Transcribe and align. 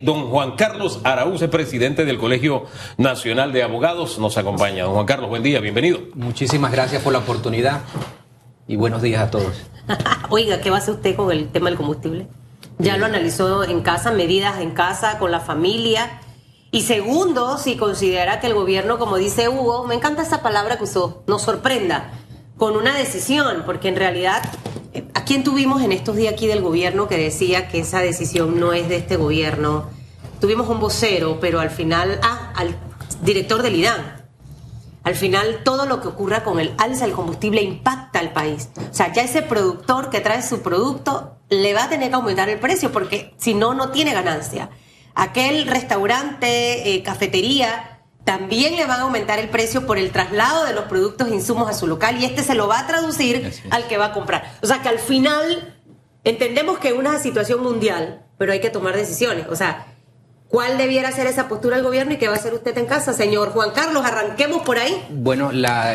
Don 0.00 0.30
Juan 0.30 0.52
Carlos 0.52 1.00
Araúz, 1.02 1.42
presidente 1.48 2.04
del 2.04 2.18
Colegio 2.18 2.66
Nacional 2.98 3.52
de 3.52 3.64
Abogados, 3.64 4.20
nos 4.20 4.38
acompaña. 4.38 4.84
Don 4.84 4.94
Juan 4.94 5.06
Carlos, 5.06 5.28
buen 5.28 5.42
día, 5.42 5.58
bienvenido. 5.58 5.98
Muchísimas 6.14 6.70
gracias 6.70 7.02
por 7.02 7.12
la 7.12 7.18
oportunidad 7.18 7.80
y 8.68 8.76
buenos 8.76 9.02
días 9.02 9.20
a 9.20 9.28
todos. 9.32 9.60
Oiga, 10.30 10.60
¿qué 10.60 10.70
va 10.70 10.76
a 10.76 10.78
hacer 10.78 10.94
usted 10.94 11.16
con 11.16 11.32
el 11.32 11.48
tema 11.48 11.68
del 11.68 11.76
combustible? 11.76 12.28
¿Ya 12.78 12.96
lo 12.96 13.06
analizó 13.06 13.64
en 13.64 13.82
casa, 13.82 14.12
medidas 14.12 14.60
en 14.60 14.70
casa, 14.70 15.18
con 15.18 15.32
la 15.32 15.40
familia? 15.40 16.20
Y 16.70 16.82
segundo, 16.82 17.58
si 17.58 17.76
considera 17.76 18.38
que 18.38 18.46
el 18.46 18.54
gobierno, 18.54 19.00
como 19.00 19.16
dice 19.16 19.48
Hugo, 19.48 19.84
me 19.84 19.96
encanta 19.96 20.22
esa 20.22 20.42
palabra 20.42 20.78
que 20.78 20.84
usó, 20.84 21.24
nos 21.26 21.42
sorprenda 21.42 22.12
con 22.56 22.76
una 22.76 22.96
decisión, 22.96 23.64
porque 23.66 23.88
en 23.88 23.96
realidad, 23.96 24.44
¿a 25.14 25.24
quién 25.24 25.44
tuvimos 25.44 25.82
en 25.82 25.92
estos 25.92 26.16
días 26.16 26.32
aquí 26.32 26.46
del 26.46 26.62
gobierno 26.62 27.08
que 27.08 27.16
decía 27.16 27.68
que 27.68 27.80
esa 27.80 28.00
decisión 28.00 28.58
no 28.58 28.72
es 28.72 28.88
de 28.88 28.96
este 28.96 29.16
gobierno? 29.16 29.86
Tuvimos 30.40 30.68
un 30.68 30.80
vocero, 30.80 31.38
pero 31.40 31.60
al 31.60 31.70
final, 31.70 32.20
ah, 32.22 32.52
al 32.54 32.76
director 33.22 33.62
del 33.62 33.76
IDAN. 33.76 34.18
Al 35.04 35.14
final, 35.14 35.62
todo 35.64 35.86
lo 35.86 36.00
que 36.00 36.08
ocurra 36.08 36.44
con 36.44 36.60
el 36.60 36.74
alza 36.78 37.06
del 37.06 37.14
combustible 37.14 37.62
impacta 37.62 38.18
al 38.18 38.32
país. 38.32 38.68
O 38.90 38.94
sea, 38.94 39.12
ya 39.12 39.22
ese 39.22 39.42
productor 39.42 40.10
que 40.10 40.20
trae 40.20 40.42
su 40.42 40.60
producto 40.60 41.38
le 41.48 41.72
va 41.72 41.84
a 41.84 41.88
tener 41.88 42.10
que 42.10 42.14
aumentar 42.14 42.48
el 42.48 42.58
precio 42.58 42.92
porque 42.92 43.34
si 43.38 43.54
no, 43.54 43.74
no 43.74 43.90
tiene 43.90 44.12
ganancia. 44.12 44.70
Aquel 45.14 45.66
restaurante, 45.66 46.94
eh, 46.94 47.02
cafetería, 47.02 47.97
también 48.28 48.76
le 48.76 48.84
van 48.84 49.00
a 49.00 49.04
aumentar 49.04 49.38
el 49.38 49.48
precio 49.48 49.86
por 49.86 49.96
el 49.96 50.10
traslado 50.10 50.66
de 50.66 50.74
los 50.74 50.84
productos 50.84 51.28
e 51.28 51.34
insumos 51.34 51.66
a 51.66 51.72
su 51.72 51.86
local 51.86 52.20
y 52.20 52.26
este 52.26 52.42
se 52.42 52.54
lo 52.54 52.68
va 52.68 52.80
a 52.80 52.86
traducir 52.86 53.50
al 53.70 53.88
que 53.88 53.96
va 53.96 54.06
a 54.06 54.12
comprar. 54.12 54.52
O 54.60 54.66
sea 54.66 54.82
que 54.82 54.90
al 54.90 54.98
final 54.98 55.74
entendemos 56.24 56.78
que 56.78 56.88
es 56.88 56.94
una 56.94 57.18
situación 57.20 57.62
mundial, 57.62 58.26
pero 58.36 58.52
hay 58.52 58.60
que 58.60 58.68
tomar 58.68 58.94
decisiones. 58.94 59.46
O 59.48 59.56
sea, 59.56 59.87
¿Cuál 60.48 60.78
debiera 60.78 61.12
ser 61.12 61.26
esa 61.26 61.46
postura 61.46 61.76
del 61.76 61.84
gobierno 61.84 62.14
y 62.14 62.16
qué 62.16 62.26
va 62.26 62.32
a 62.32 62.38
hacer 62.38 62.54
usted 62.54 62.76
en 62.78 62.86
casa, 62.86 63.12
señor 63.12 63.50
Juan 63.50 63.70
Carlos? 63.72 64.02
Arranquemos 64.06 64.62
por 64.62 64.78
ahí. 64.78 64.94
Bueno, 65.10 65.52
la, 65.52 65.94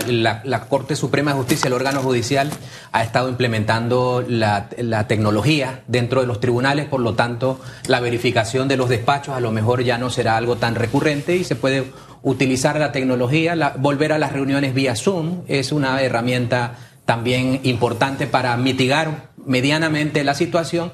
Corte 0.69 0.95
Suprema 0.95 1.31
de 1.31 1.37
Justicia, 1.37 1.67
el 1.67 1.73
órgano 1.73 2.01
judicial, 2.01 2.51
ha 2.91 3.03
estado 3.03 3.29
implementando 3.29 4.23
la, 4.27 4.69
tecnología 5.07 5.81
dentro 5.87 6.21
de 6.21 6.27
los 6.27 6.39
tribunales, 6.39 6.85
por 6.85 7.01
lo 7.01 7.15
tanto, 7.15 7.59
la 7.87 7.99
verificación 7.99 8.67
de 8.67 8.77
los 8.77 8.89
despachos 8.89 9.35
a 9.35 9.39
lo 9.39 9.51
mejor 9.51 9.83
ya 9.83 9.97
no 9.97 10.11
será 10.11 10.37
algo 10.37 10.55
tan 10.55 10.75
recurrente 10.75 11.35
y 11.35 11.43
se 11.43 11.55
puede 11.55 11.91
utilizar 12.21 12.77
la 12.77 12.91
tecnología, 12.91 13.73
volver 13.77 14.13
a 14.13 14.19
las 14.19 14.33
reuniones 14.33 14.75
vía 14.75 14.95
Zoom 14.95 15.41
es 15.47 15.71
una 15.71 15.99
herramienta 16.01 16.75
también 17.05 17.59
importante 17.63 18.27
para 18.27 18.55
mitigar 18.55 19.29
medianamente 19.45 20.23
la 20.23 20.35
situación 20.35 20.93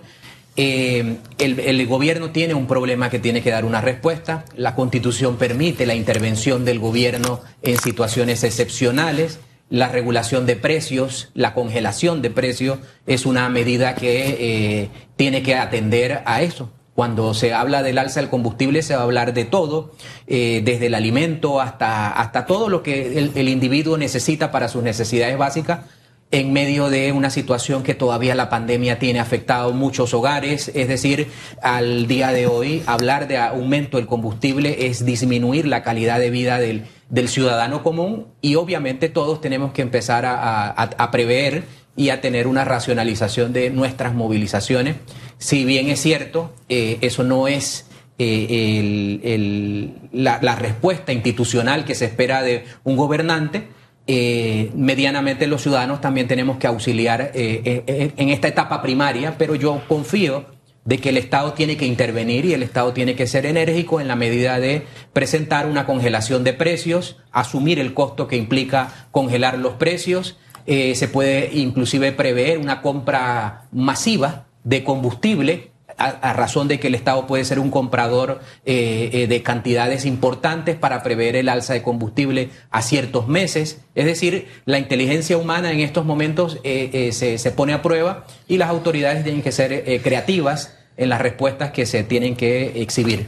eh, 0.62 1.20
el, 1.38 1.88
gobierno 1.88 2.32
tiene 2.32 2.54
un 2.54 2.68
problema 2.68 3.10
que 3.10 3.18
tiene 3.18 3.42
que 3.42 3.50
dar 3.50 3.64
una 3.64 3.80
respuesta. 3.80 4.44
La 4.58 4.76
constitución 4.76 5.38
permite 5.38 5.86
la 5.86 5.96
intervención 5.96 6.66
del 6.66 6.80
gobierno 6.80 7.40
en 7.62 7.78
situaciones 7.78 8.44
excepcionales. 8.44 9.40
La 9.70 9.88
regulación 9.88 10.46
de 10.46 10.58
precios, 10.58 11.30
la 11.34 11.54
congelación 11.54 12.22
de 12.22 12.30
precios 12.30 12.80
es 13.08 13.26
una 13.26 13.48
medida 13.48 13.96
que 13.96 14.36
eh, 14.84 14.90
tiene 15.16 15.44
que 15.44 15.56
atender 15.56 16.24
a 16.26 16.42
eso. 16.42 16.70
Cuando 16.94 17.34
se 17.34 17.54
habla 17.54 17.82
del 17.82 17.98
alza 17.98 18.20
del 18.20 18.30
combustible 18.30 18.82
se 18.82 18.96
va 18.96 19.00
a 19.00 19.06
hablar 19.06 19.34
de 19.34 19.46
todo, 19.46 19.94
eh, 20.28 20.62
desde 20.66 20.88
el 20.88 20.94
alimento 20.94 21.62
hasta, 21.62 22.12
hasta 22.12 22.46
todo 22.46 22.68
lo 22.68 22.84
que 22.84 23.18
el 23.34 23.48
individuo 23.48 23.98
necesita 23.98 24.52
para 24.52 24.68
sus 24.68 24.84
necesidades 24.84 25.38
básicas 25.38 25.86
en 26.32 26.54
medio 26.54 26.90
de 26.90 27.12
una 27.12 27.32
situación 27.32 27.82
que 27.82 27.96
todavía 27.96 28.36
la 28.36 28.50
pandemia 28.50 29.00
tiene 29.00 29.20
afectado 29.20 29.74
muchos 29.74 30.14
hogares. 30.14 30.72
Es 30.76 30.88
decir, 30.88 31.28
al 31.62 32.08
día 32.08 32.32
de 32.32 32.46
hoy, 32.46 32.84
hablar 32.86 33.28
de 33.28 33.38
aumento 33.38 33.98
del 33.98 34.06
combustible 34.06 34.88
es 34.88 35.06
disminuir 35.06 35.66
la 35.66 35.82
calidad 35.82 36.20
de 36.20 36.30
vida 36.30 36.60
del, 36.60 36.86
ciudadano 37.28 37.82
común 37.82 38.28
y 38.42 38.56
obviamente 38.56 39.10
todos 39.10 39.42
tenemos 39.42 39.74
que 39.74 39.82
empezar 39.82 40.24
a, 40.28 41.10
prever 41.12 41.64
y 41.96 42.12
a 42.12 42.22
tener 42.22 42.46
una 42.46 42.64
racionalización 42.64 43.52
de 43.52 43.72
nuestras 43.72 44.14
movilizaciones. 44.14 44.98
Si 45.40 45.66
bien 45.66 45.90
es 45.90 46.00
cierto, 46.00 46.54
eh, 46.70 47.00
eso 47.02 47.24
no 47.24 47.48
es 47.48 47.88
eh, 48.20 49.92
la 50.14 50.56
respuesta 50.56 51.12
institucional 51.12 51.86
que 51.86 51.96
se 51.96 52.06
espera 52.06 52.44
de 52.44 52.66
un 52.84 52.96
gobernante, 52.96 53.68
eh, 54.12 54.72
medianamente 54.74 55.46
los 55.46 55.62
ciudadanos 55.62 56.02
también 56.02 56.28
tenemos 56.28 56.58
que 56.58 56.66
auxiliar 56.66 57.30
eh, 57.36 57.84
eh, 57.86 58.12
en 58.18 58.30
esta 58.30 58.48
etapa 58.48 58.82
primaria, 58.82 59.36
pero 59.38 59.54
yo 59.54 59.84
confío 59.88 60.48
de 60.84 60.98
que 60.98 61.10
el 61.10 61.18
Estado 61.18 61.54
tiene 61.54 61.78
que 61.78 61.86
intervenir 61.86 62.44
y 62.46 62.56
el 62.56 62.64
Estado 62.64 62.92
tiene 62.92 63.16
que 63.16 63.28
ser 63.28 63.46
enérgico 63.46 64.02
en 64.02 64.08
la 64.08 64.16
medida 64.16 64.60
de 64.60 64.82
presentar 65.14 65.68
una 65.68 65.86
congelación 65.86 66.44
de 66.44 66.54
precios, 66.54 67.18
asumir 67.32 67.78
el 67.78 67.94
costo 67.94 68.28
que 68.28 68.36
implica 68.36 69.08
congelar 69.12 69.60
los 69.60 69.74
precios, 69.74 70.40
se 70.66 71.08
puede 71.08 71.52
inclusive 71.54 72.12
prever 72.12 72.58
una 72.58 72.82
compra 72.82 73.68
masiva 73.72 74.48
de 74.64 74.84
combustible 74.84 75.72
a, 76.00 76.34
razón 76.34 76.68
de 76.68 76.80
que 76.80 76.88
el 76.88 76.96
Estado 76.96 77.28
puede 77.28 77.44
ser 77.44 77.60
un 77.60 77.70
comprador 77.70 78.40
eh, 78.66 79.10
eh, 79.12 79.28
de 79.28 79.44
cantidades 79.44 80.06
importantes 80.06 80.76
para 80.76 81.04
prever 81.04 81.36
el 81.36 81.50
alza 81.50 81.74
de 81.74 81.84
combustible 81.84 82.50
a 82.72 82.82
ciertos 82.82 83.28
meses. 83.28 83.82
Es 83.96 84.06
decir, 84.06 84.48
la 84.66 84.80
inteligencia 84.80 85.38
humana 85.38 85.72
en 85.72 85.82
estos 85.82 86.06
momentos 86.06 86.60
eh, 86.64 87.10
se, 87.12 87.38
se, 87.38 87.52
pone 87.52 87.74
a 87.74 87.82
prueba 87.82 88.26
y 88.48 88.58
las 88.58 88.70
autoridades 88.70 89.24
tienen 89.24 89.42
que 89.42 89.52
ser 89.52 90.02
creativas 90.02 90.78
en 90.96 91.10
las 91.10 91.22
respuestas 91.22 91.72
que 91.72 91.86
se 91.86 92.04
tienen 92.04 92.36
que 92.36 92.82
exhibir. 92.82 93.28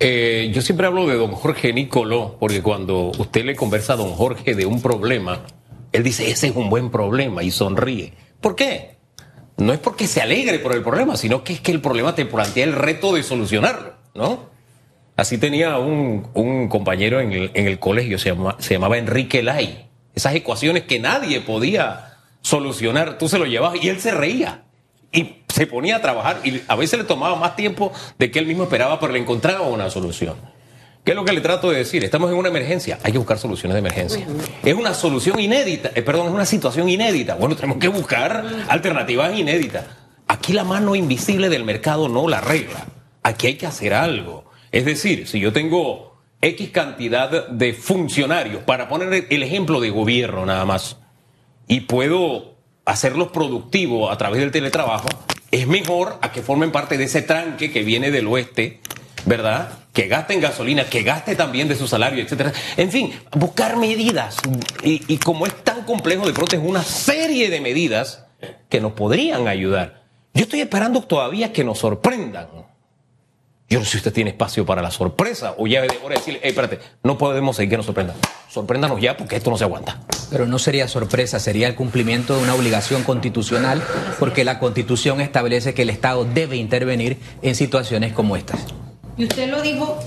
yo 0.00 0.62
siempre 0.62 0.86
hablo 0.86 1.06
de 1.06 1.16
don 1.16 1.32
Jorge 1.32 1.72
Nicoló, 1.72 2.36
porque 2.38 2.62
cuando 2.62 3.10
usted 3.18 3.44
le 3.44 3.56
conversa 3.56 3.94
a 3.94 3.96
don 3.96 4.12
Jorge 4.12 4.54
de 4.54 4.66
un 4.66 4.80
problema, 4.80 5.42
él 5.92 6.02
dice, 6.02 6.30
ese 6.30 6.48
es 6.48 6.56
un 6.56 6.70
buen 6.70 6.90
problema 6.90 7.42
y 7.42 7.50
sonríe. 7.50 8.12
¿Por 8.40 8.54
qué? 8.54 8.93
No 9.56 9.72
es 9.72 9.78
porque 9.78 10.06
se 10.06 10.20
alegre 10.20 10.58
por 10.58 10.74
el 10.74 10.82
problema, 10.82 11.16
sino 11.16 11.44
que 11.44 11.54
es 11.54 11.60
que 11.60 11.72
el 11.72 11.80
problema 11.80 12.14
te 12.14 12.26
plantea 12.26 12.64
el 12.64 12.72
reto 12.72 13.14
de 13.14 13.22
solucionarlo, 13.22 13.94
¿no? 14.14 14.54
Así 15.16 15.38
tenía 15.38 15.78
un, 15.78 16.68
compañero 16.68 17.20
en 17.20 17.50
el, 17.54 17.78
colegio, 17.78 18.18
se, 18.18 18.34
se 18.58 18.74
llamaba 18.74 18.98
Enrique 18.98 19.44
Lai. 19.44 19.86
Esas 20.14 20.34
ecuaciones 20.34 20.84
que 20.84 20.98
nadie 20.98 21.40
podía 21.40 22.18
solucionar, 22.40 23.16
tú 23.16 23.28
se 23.28 23.38
lo 23.38 23.46
llevabas 23.46 23.82
y 23.82 23.88
él 23.88 24.00
se 24.00 24.10
reía. 24.10 24.64
Y 25.12 25.36
se 25.48 25.68
ponía 25.68 25.96
a 25.96 26.02
trabajar 26.02 26.40
y 26.42 26.62
a 26.66 26.74
veces 26.74 26.98
le 26.98 27.04
tomaba 27.04 27.36
más 27.36 27.54
tiempo 27.54 27.92
de 28.18 28.32
que 28.32 28.40
él 28.40 28.46
mismo 28.46 28.64
esperaba, 28.64 28.98
pero 28.98 29.12
le 29.12 29.20
encontraba 29.20 29.68
una 29.68 29.88
solución. 29.88 30.34
¿Qué 31.04 31.10
es 31.10 31.16
lo 31.16 31.24
que 31.26 31.32
le 31.34 31.42
trato 31.42 31.70
de 31.70 31.76
decir? 31.76 32.02
Estamos 32.02 32.30
en 32.30 32.38
una 32.38 32.48
emergencia, 32.48 32.98
hay 33.02 33.12
que 33.12 33.18
buscar 33.18 33.38
soluciones 33.38 33.74
de 33.74 33.80
emergencia. 33.80 34.26
Es 34.62 34.74
una 34.74 34.94
solución 34.94 35.38
inédita, 35.38 35.90
eh, 35.94 36.00
perdón, 36.00 36.28
es 36.28 36.32
una 36.32 36.46
situación 36.46 36.88
inédita. 36.88 37.34
Bueno, 37.34 37.54
tenemos 37.56 37.76
que 37.76 37.88
buscar 37.88 38.42
alternativas 38.68 39.38
inéditas. 39.38 39.84
Aquí 40.28 40.54
la 40.54 40.64
mano 40.64 40.94
invisible 40.94 41.50
del 41.50 41.62
mercado 41.62 42.08
no 42.08 42.26
la 42.26 42.38
arregla. 42.38 42.86
Aquí 43.22 43.48
hay 43.48 43.56
que 43.56 43.66
hacer 43.66 43.92
algo. 43.92 44.46
Es 44.72 44.86
decir, 44.86 45.28
si 45.28 45.40
yo 45.40 45.52
tengo 45.52 46.16
X 46.40 46.70
cantidad 46.70 47.48
de 47.48 47.74
funcionarios, 47.74 48.62
para 48.62 48.88
poner 48.88 49.26
el 49.28 49.42
ejemplo 49.42 49.80
de 49.80 49.90
gobierno 49.90 50.46
nada 50.46 50.64
más, 50.64 50.96
y 51.68 51.80
puedo 51.80 52.54
hacerlos 52.86 53.28
productivos 53.28 54.10
a 54.10 54.16
través 54.16 54.40
del 54.40 54.50
teletrabajo, 54.50 55.08
es 55.50 55.66
mejor 55.66 56.16
a 56.22 56.32
que 56.32 56.40
formen 56.40 56.72
parte 56.72 56.96
de 56.96 57.04
ese 57.04 57.20
tranque 57.20 57.70
que 57.70 57.82
viene 57.82 58.10
del 58.10 58.26
oeste 58.26 58.80
¿verdad? 59.26 59.70
Que 59.92 60.08
gaste 60.08 60.38
gasolina, 60.40 60.84
que 60.84 61.02
gaste 61.02 61.36
también 61.36 61.68
de 61.68 61.76
su 61.76 61.86
salario, 61.86 62.22
etcétera. 62.22 62.52
En 62.76 62.90
fin, 62.90 63.12
buscar 63.32 63.76
medidas. 63.76 64.36
Y, 64.82 65.16
como 65.18 65.46
es 65.46 65.54
tan 65.64 65.82
complejo, 65.84 66.26
de 66.26 66.32
pronto 66.32 66.56
es 66.56 66.62
una 66.62 66.82
serie 66.82 67.50
de 67.50 67.60
medidas 67.60 68.24
que 68.68 68.80
nos 68.80 68.92
podrían 68.92 69.48
ayudar. 69.48 70.04
Yo 70.34 70.42
estoy 70.42 70.60
esperando 70.60 71.02
todavía 71.02 71.52
que 71.52 71.64
nos 71.64 71.78
sorprendan. 71.78 72.48
Yo 73.68 73.78
no 73.78 73.84
sé 73.84 73.92
si 73.92 73.96
usted 73.98 74.12
tiene 74.12 74.30
espacio 74.30 74.66
para 74.66 74.82
la 74.82 74.90
sorpresa 74.90 75.54
o 75.56 75.66
ya 75.66 75.80
de 75.80 75.98
hora 76.04 76.16
decirle, 76.16 76.40
hey, 76.42 76.50
espérate, 76.50 76.80
no 77.02 77.16
podemos 77.16 77.56
seguir 77.56 77.70
que 77.70 77.76
nos 77.78 77.86
sorprendan. 77.86 78.16
Sorpréndanos 78.50 79.00
ya 79.00 79.16
porque 79.16 79.36
esto 79.36 79.50
no 79.50 79.56
se 79.56 79.64
aguanta. 79.64 80.00
Pero 80.30 80.46
no 80.46 80.58
sería 80.58 80.86
sorpresa, 80.86 81.40
sería 81.40 81.66
el 81.66 81.74
cumplimiento 81.74 82.36
de 82.36 82.42
una 82.42 82.54
obligación 82.54 83.04
constitucional 83.04 83.82
porque 84.18 84.44
la 84.44 84.58
constitución 84.58 85.20
establece 85.20 85.72
que 85.72 85.82
el 85.82 85.90
Estado 85.90 86.24
debe 86.24 86.56
intervenir 86.56 87.18
en 87.40 87.54
situaciones 87.54 88.12
como 88.12 88.36
estas. 88.36 88.66
Y 89.16 89.24
usted 89.24 89.48
lo 89.48 89.62
dijo 89.62 89.98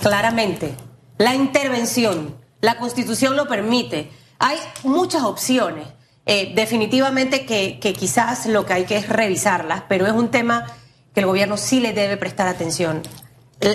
claramente, 0.00 0.74
la 1.16 1.34
intervención, 1.34 2.36
la 2.60 2.76
constitución 2.76 3.36
lo 3.36 3.46
permite. 3.46 4.10
Hay 4.38 4.58
muchas 4.82 5.22
opciones. 5.22 5.86
Eh, 6.26 6.52
definitivamente 6.54 7.46
que, 7.46 7.78
quizás 7.80 8.46
lo 8.46 8.66
que 8.66 8.72
hay 8.74 8.84
que 8.84 8.96
es 8.96 9.08
revisarlas, 9.08 9.84
pero 9.88 10.06
es 10.06 10.12
un 10.12 10.30
tema 10.30 10.66
que 11.14 11.20
el 11.20 11.26
gobierno 11.26 11.56
sí 11.56 11.80
le 11.80 11.92
debe 11.92 12.16
prestar 12.16 12.48
atención. 12.48 13.02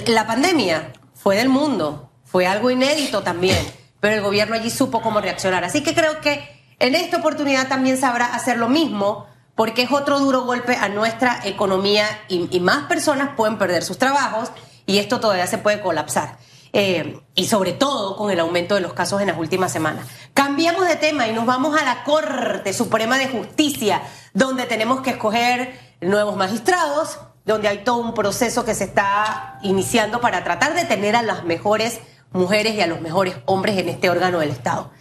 La 0.07 0.27
pandemia 0.27 0.93
fue 1.15 1.37
del 1.37 1.49
mundo, 1.49 2.11
fue 2.25 2.45
algo 2.45 2.69
inédito 2.69 3.23
también, 3.23 3.57
pero 3.99 4.15
el 4.15 4.21
gobierno 4.21 4.55
allí 4.55 4.69
supo 4.69 5.01
cómo 5.01 5.19
reaccionar. 5.19 5.63
Así 5.63 5.81
que 5.81 5.95
creo 5.95 6.21
que 6.21 6.47
en 6.79 6.93
esta 6.93 7.17
oportunidad 7.17 7.67
también 7.67 7.97
sabrá 7.97 8.35
hacer 8.35 8.57
lo 8.57 8.69
mismo, 8.69 9.27
porque 9.55 9.83
es 9.83 9.91
otro 9.91 10.19
duro 10.19 10.43
golpe 10.43 10.75
a 10.75 10.89
nuestra 10.89 11.39
economía 11.45 12.05
y 12.27 12.59
más 12.59 12.85
personas 12.85 13.31
pueden 13.35 13.57
perder 13.57 13.83
sus 13.83 13.97
trabajos 13.97 14.51
y 14.85 14.97
esto 14.97 15.19
todavía 15.19 15.47
se 15.47 15.57
puede 15.57 15.81
colapsar. 15.81 16.37
Eh, 16.75 17.19
y 17.35 17.45
sobre 17.45 17.73
todo 17.73 18.17
con 18.17 18.31
el 18.31 18.39
aumento 18.39 18.73
de 18.73 18.81
los 18.81 18.93
casos 18.93 19.21
en 19.21 19.27
las 19.27 19.37
últimas 19.37 19.71
semanas. 19.71 20.07
Cambiamos 20.33 20.87
de 20.87 20.95
tema 20.95 21.27
y 21.27 21.31
nos 21.31 21.45
vamos 21.45 21.79
a 21.79 21.85
la 21.85 22.03
Corte 22.03 22.73
Suprema 22.73 23.19
de 23.19 23.27
Justicia, 23.27 24.01
donde 24.33 24.65
tenemos 24.65 25.01
que 25.01 25.11
escoger 25.11 25.79
nuevos 26.01 26.35
magistrados, 26.35 27.19
donde 27.45 27.67
hay 27.67 27.83
todo 27.83 27.97
un 27.97 28.15
proceso 28.15 28.65
que 28.65 28.73
se 28.73 28.85
está 28.85 29.59
iniciando 29.61 30.19
para 30.19 30.43
tratar 30.43 30.73
de 30.73 30.85
tener 30.85 31.15
a 31.15 31.21
las 31.21 31.43
mejores 31.43 31.99
mujeres 32.31 32.73
y 32.73 32.81
a 32.81 32.87
los 32.87 33.01
mejores 33.01 33.35
hombres 33.45 33.77
en 33.77 33.89
este 33.89 34.09
órgano 34.09 34.39
del 34.39 34.49
Estado. 34.49 34.91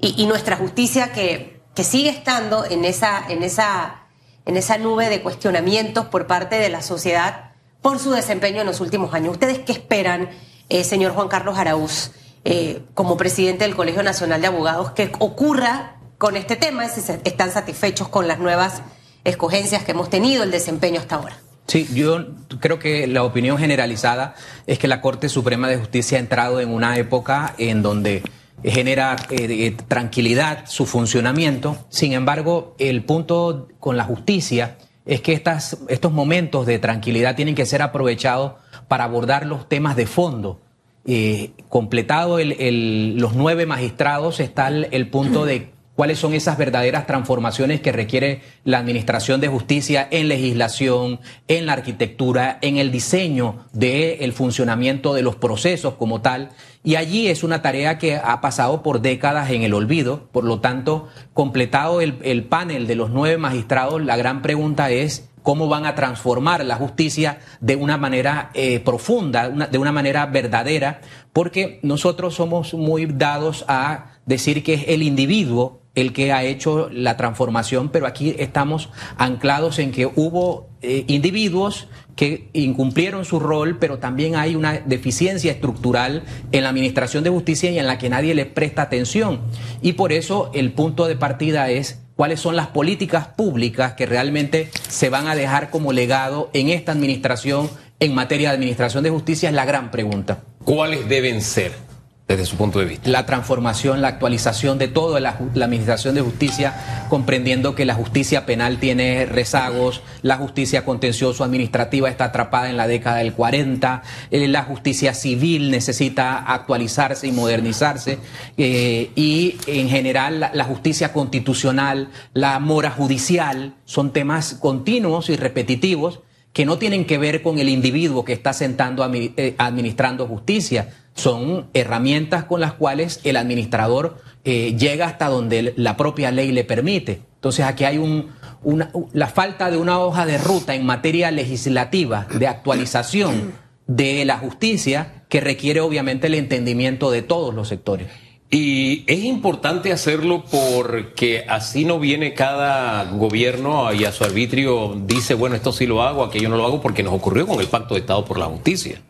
Y, 0.00 0.26
nuestra 0.26 0.56
justicia 0.56 1.12
que, 1.12 1.62
que, 1.74 1.84
sigue 1.84 2.08
estando 2.08 2.64
en 2.64 2.86
esa, 2.86 3.22
en, 3.28 3.42
esa, 3.42 4.06
en 4.46 4.56
esa 4.56 4.78
nube 4.78 5.10
de 5.10 5.22
cuestionamientos 5.22 6.06
por 6.06 6.26
parte 6.26 6.56
de 6.56 6.70
la 6.70 6.80
sociedad 6.80 7.49
por 7.82 7.98
su 7.98 8.10
desempeño 8.10 8.60
en 8.60 8.66
los 8.66 8.80
últimos 8.80 9.14
años. 9.14 9.32
¿Ustedes 9.32 9.60
qué 9.60 9.72
esperan? 9.72 10.30
Eh, 10.68 10.84
señor 10.84 11.12
Juan 11.12 11.28
Carlos 11.28 11.58
Araúz, 11.58 12.12
eh, 12.44 12.82
como 12.94 13.16
presidente 13.16 13.64
del 13.64 13.74
Colegio 13.74 14.02
Nacional 14.02 14.40
de 14.40 14.46
Abogados, 14.46 14.92
que 14.92 15.10
ocurra 15.18 15.96
con 16.18 16.36
este 16.36 16.56
tema, 16.56 16.88
si 16.88 17.00
están 17.24 17.50
satisfechos 17.50 18.08
con 18.08 18.28
las 18.28 18.38
nuevas 18.38 18.82
escogencias 19.24 19.84
que 19.84 19.92
hemos 19.92 20.10
tenido, 20.10 20.42
el 20.42 20.50
desempeño 20.50 21.00
hasta 21.00 21.16
ahora. 21.16 21.36
Sí, 21.66 21.88
yo 21.94 22.26
creo 22.60 22.78
que 22.78 23.06
la 23.06 23.22
opinión 23.22 23.56
generalizada 23.56 24.34
es 24.66 24.78
que 24.78 24.88
la 24.88 25.00
Corte 25.00 25.28
Suprema 25.28 25.68
de 25.68 25.76
Justicia 25.76 26.18
ha 26.18 26.20
entrado 26.20 26.60
en 26.60 26.68
una 26.68 26.96
época 26.98 27.54
en 27.58 27.82
donde 27.82 28.22
genera 28.64 29.16
eh, 29.30 29.76
tranquilidad 29.88 30.64
su 30.66 30.84
funcionamiento. 30.84 31.78
Sin 31.88 32.12
embargo, 32.12 32.74
el 32.78 33.04
punto 33.04 33.68
con 33.78 33.96
la 33.96 34.04
justicia 34.04 34.76
es 35.10 35.20
que 35.22 35.32
estos 35.32 36.12
momentos 36.12 36.66
de 36.66 36.78
tranquilidad 36.78 37.34
tienen 37.34 37.56
que 37.56 37.66
ser 37.66 37.82
aprovechados 37.82 38.52
para 38.86 39.02
abordar 39.02 39.44
los 39.44 39.68
temas 39.68 39.96
de 39.96 40.06
fondo. 40.06 40.60
Eh, 41.04 41.50
completado 41.68 42.38
los 42.38 43.34
nueve 43.34 43.66
magistrados 43.66 44.38
está 44.38 44.68
el, 44.68 45.08
punto 45.08 45.44
de 45.44 45.72
cuáles 46.00 46.18
son 46.18 46.32
esas 46.32 46.56
verdaderas 46.56 47.06
transformaciones 47.06 47.82
que 47.82 47.92
requiere 47.92 48.40
la 48.64 48.78
Administración 48.78 49.38
de 49.42 49.48
Justicia 49.48 50.08
en 50.10 50.28
legislación, 50.28 51.20
en 51.46 51.66
la 51.66 51.74
arquitectura, 51.74 52.56
en 52.62 52.78
el 52.78 52.90
diseño 52.90 53.66
del 53.74 54.32
funcionamiento 54.32 55.12
de 55.12 55.20
los 55.20 55.36
procesos 55.36 55.96
como 55.96 56.22
tal. 56.22 56.52
Y 56.82 56.94
allí 56.94 57.28
es 57.28 57.44
una 57.44 57.60
tarea 57.60 57.98
que 57.98 58.16
ha 58.16 58.40
pasado 58.40 58.82
por 58.82 59.02
décadas 59.02 59.50
en 59.50 59.60
el 59.62 59.74
olvido. 59.74 60.30
Por 60.32 60.44
lo 60.44 60.60
tanto, 60.60 61.10
completado 61.34 62.00
el 62.00 62.44
panel 62.44 62.86
de 62.86 62.94
los 62.94 63.10
nueve 63.10 63.36
magistrados, 63.36 64.02
la 64.02 64.16
gran 64.16 64.40
pregunta 64.40 64.88
es 64.88 65.28
cómo 65.42 65.68
van 65.68 65.84
a 65.84 65.94
transformar 65.94 66.64
la 66.64 66.76
justicia 66.76 67.40
de 67.60 67.76
una 67.76 67.98
manera 67.98 68.50
eh, 68.54 68.80
profunda, 68.80 69.50
de 69.50 69.78
una 69.78 69.92
manera 69.92 70.24
verdadera, 70.26 71.02
porque 71.34 71.78
nosotros 71.82 72.34
somos 72.34 72.72
muy 72.72 73.06
dados 73.06 73.64
a 73.68 74.12
decir 74.26 74.62
que 74.62 74.74
es 74.74 74.84
el 74.88 75.02
individuo 75.02 75.79
el 75.94 76.12
que 76.12 76.32
ha 76.32 76.44
hecho 76.44 76.88
la 76.90 77.16
transformación, 77.16 77.88
pero 77.90 78.06
aquí 78.06 78.34
estamos 78.38 78.90
anclados 79.16 79.78
en 79.78 79.92
que 79.92 80.06
hubo 80.06 80.68
eh, 80.82 81.04
individuos 81.08 81.88
que 82.16 82.48
incumplieron 82.52 83.24
su 83.24 83.40
rol, 83.40 83.78
pero 83.78 83.98
también 83.98 84.36
hay 84.36 84.54
una 84.54 84.78
deficiencia 84.80 85.50
estructural 85.52 86.22
en 86.52 86.62
la 86.62 86.68
Administración 86.68 87.24
de 87.24 87.30
Justicia 87.30 87.70
y 87.70 87.78
en 87.78 87.86
la 87.86 87.98
que 87.98 88.10
nadie 88.10 88.34
le 88.34 88.46
presta 88.46 88.82
atención. 88.82 89.40
Y 89.82 89.94
por 89.94 90.12
eso 90.12 90.50
el 90.54 90.72
punto 90.72 91.06
de 91.06 91.16
partida 91.16 91.70
es 91.70 92.00
cuáles 92.16 92.40
son 92.40 92.56
las 92.56 92.68
políticas 92.68 93.28
públicas 93.28 93.94
que 93.94 94.06
realmente 94.06 94.70
se 94.88 95.08
van 95.08 95.28
a 95.28 95.34
dejar 95.34 95.70
como 95.70 95.92
legado 95.92 96.50
en 96.52 96.68
esta 96.68 96.92
administración 96.92 97.70
en 98.00 98.14
materia 98.14 98.48
de 98.48 98.54
administración 98.54 99.04
de 99.04 99.10
justicia 99.10 99.48
es 99.48 99.54
la 99.54 99.66
gran 99.66 99.90
pregunta. 99.90 100.42
¿Cuáles 100.64 101.08
deben 101.08 101.42
ser? 101.42 101.89
Desde 102.30 102.46
su 102.46 102.56
punto 102.56 102.78
de 102.78 102.84
vista? 102.84 103.10
La 103.10 103.26
transformación, 103.26 104.00
la 104.00 104.08
actualización 104.08 104.78
de 104.78 104.86
toda 104.86 105.18
la, 105.18 105.30
Administración 105.30 106.14
de 106.14 106.20
Justicia, 106.20 107.06
comprendiendo 107.08 107.74
que 107.74 107.84
la 107.84 107.94
justicia 107.94 108.46
penal 108.46 108.78
tiene 108.78 109.26
rezagos, 109.26 110.02
la 110.22 110.36
justicia 110.36 110.84
contencioso 110.84 111.42
administrativa 111.42 112.08
está 112.08 112.26
atrapada 112.26 112.70
en 112.70 112.76
la 112.76 112.86
década 112.86 113.16
del 113.16 113.32
40, 113.32 114.02
eh, 114.30 114.46
la 114.46 114.62
justicia 114.62 115.12
civil 115.12 115.72
necesita 115.72 116.38
actualizarse 116.38 117.26
y 117.26 117.32
modernizarse, 117.32 118.18
eh, 118.56 119.10
y 119.16 119.56
en 119.66 119.88
general 119.88 120.50
la, 120.52 120.64
justicia 120.64 121.12
constitucional, 121.12 122.10
la 122.32 122.60
mora 122.60 122.90
judicial, 122.90 123.74
son 123.84 124.12
temas 124.12 124.54
continuos 124.54 125.30
y 125.30 125.36
repetitivos 125.36 126.20
que 126.52 126.64
no 126.64 126.78
tienen 126.78 127.04
que 127.06 127.18
ver 127.18 127.42
con 127.42 127.58
el 127.58 127.68
individuo 127.68 128.24
que 128.24 128.32
está 128.32 128.52
sentando 128.52 129.08
eh, 129.12 129.54
administrando 129.58 130.26
justicia, 130.26 130.90
son 131.14 131.68
herramientas 131.74 132.44
con 132.44 132.60
las 132.60 132.72
cuales 132.72 133.20
el 133.24 133.36
administrador 133.36 134.18
eh, 134.44 134.76
llega 134.78 135.06
hasta 135.06 135.28
donde 135.28 135.74
la 135.76 135.96
propia 135.96 136.30
ley 136.30 136.52
le 136.52 136.64
permite. 136.64 137.22
Entonces 137.34 137.64
aquí 137.64 137.84
hay 137.84 137.98
un, 137.98 138.30
una, 138.62 138.90
la 139.12 139.26
falta 139.28 139.70
de 139.70 139.76
una 139.76 139.98
hoja 139.98 140.26
de 140.26 140.38
ruta 140.38 140.74
en 140.74 140.86
materia 140.86 141.30
legislativa 141.30 142.26
de 142.32 142.46
actualización 142.46 143.52
de 143.86 144.24
la 144.24 144.38
justicia 144.38 145.24
que 145.28 145.40
requiere 145.40 145.80
obviamente 145.80 146.28
el 146.28 146.34
entendimiento 146.34 147.10
de 147.10 147.22
todos 147.22 147.54
los 147.54 147.68
sectores. 147.68 148.08
Y 148.52 149.04
es 149.06 149.22
importante 149.22 149.92
hacerlo 149.92 150.44
porque 150.50 151.44
así 151.48 151.84
no 151.84 152.00
viene 152.00 152.34
cada 152.34 153.04
gobierno 153.04 153.92
y 153.92 154.04
a 154.04 154.12
su 154.12 154.24
arbitrio 154.24 155.00
dice, 155.06 155.34
bueno, 155.34 155.54
esto 155.54 155.70
sí 155.70 155.86
lo 155.86 156.02
hago, 156.02 156.24
aquello 156.24 156.48
no 156.48 156.56
lo 156.56 156.66
hago, 156.66 156.80
porque 156.80 157.04
nos 157.04 157.14
ocurrió 157.14 157.46
con 157.46 157.60
el 157.60 157.68
Pacto 157.68 157.94
de 157.94 158.00
Estado 158.00 158.24
por 158.24 158.38
la 158.38 158.46
Justicia. 158.46 159.00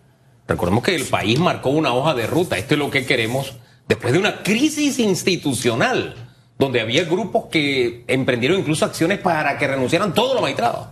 Recordemos 0.51 0.83
que 0.83 0.97
el 0.97 1.05
país 1.05 1.39
marcó 1.39 1.71
una 1.71 1.95
hoja 1.95 2.13
de 2.13 2.27
ruta. 2.27 2.59
Esto 2.59 2.75
es 2.75 2.81
lo 2.81 2.91
que 2.91 3.07
queremos 3.07 3.55
después 3.87 4.13
de 4.13 4.19
una 4.19 4.43
crisis 4.43 4.99
institucional, 4.99 6.17
donde 6.59 6.81
había 6.81 7.05
grupos 7.05 7.45
que 7.53 8.03
emprendieron 8.09 8.59
incluso 8.59 8.85
acciones 8.85 9.21
para 9.21 9.57
que 9.59 9.69
renunciaran 9.69 10.13
todos 10.13 10.33
los 10.33 10.43
magistrados. 10.43 10.89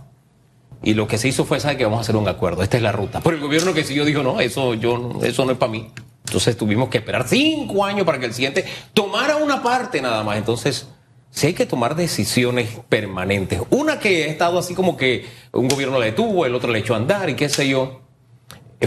Y 0.81 0.93
lo 0.93 1.09
que 1.09 1.17
se 1.17 1.27
hizo 1.27 1.43
fue, 1.43 1.59
¿sabe 1.59 1.75
que 1.75 1.83
Vamos 1.83 1.97
a 1.97 2.01
hacer 2.03 2.15
un 2.15 2.29
acuerdo. 2.29 2.63
Esta 2.63 2.77
es 2.77 2.83
la 2.83 2.93
ruta. 2.93 3.19
Pero 3.21 3.35
el 3.35 3.41
gobierno 3.41 3.73
que 3.73 3.83
siguió 3.83 4.05
dijo, 4.05 4.23
no, 4.23 4.39
eso, 4.39 4.75
yo, 4.75 5.19
eso 5.23 5.43
no 5.43 5.51
es 5.51 5.57
para 5.57 5.73
mí. 5.73 5.91
Entonces 6.25 6.55
tuvimos 6.55 6.87
que 6.87 6.99
esperar 6.99 7.27
cinco 7.27 7.83
años 7.83 8.05
para 8.05 8.17
que 8.17 8.27
el 8.27 8.33
siguiente 8.33 8.63
tomara 8.93 9.35
una 9.35 9.61
parte 9.61 10.01
nada 10.01 10.23
más. 10.23 10.37
Entonces, 10.37 10.87
sí 11.31 11.47
hay 11.47 11.53
que 11.53 11.65
tomar 11.65 11.97
decisiones 11.97 12.79
permanentes. 12.87 13.59
Una 13.71 13.99
que 13.99 14.23
ha 14.23 14.27
estado 14.27 14.57
así 14.57 14.73
como 14.73 14.95
que 14.95 15.25
un 15.51 15.67
gobierno 15.67 15.99
la 15.99 16.05
detuvo, 16.05 16.45
el 16.45 16.55
otro 16.55 16.71
le 16.71 16.79
echó 16.79 16.93
a 16.93 16.97
andar 16.97 17.29
y 17.29 17.33
qué 17.33 17.49
sé 17.49 17.67
yo 17.67 18.07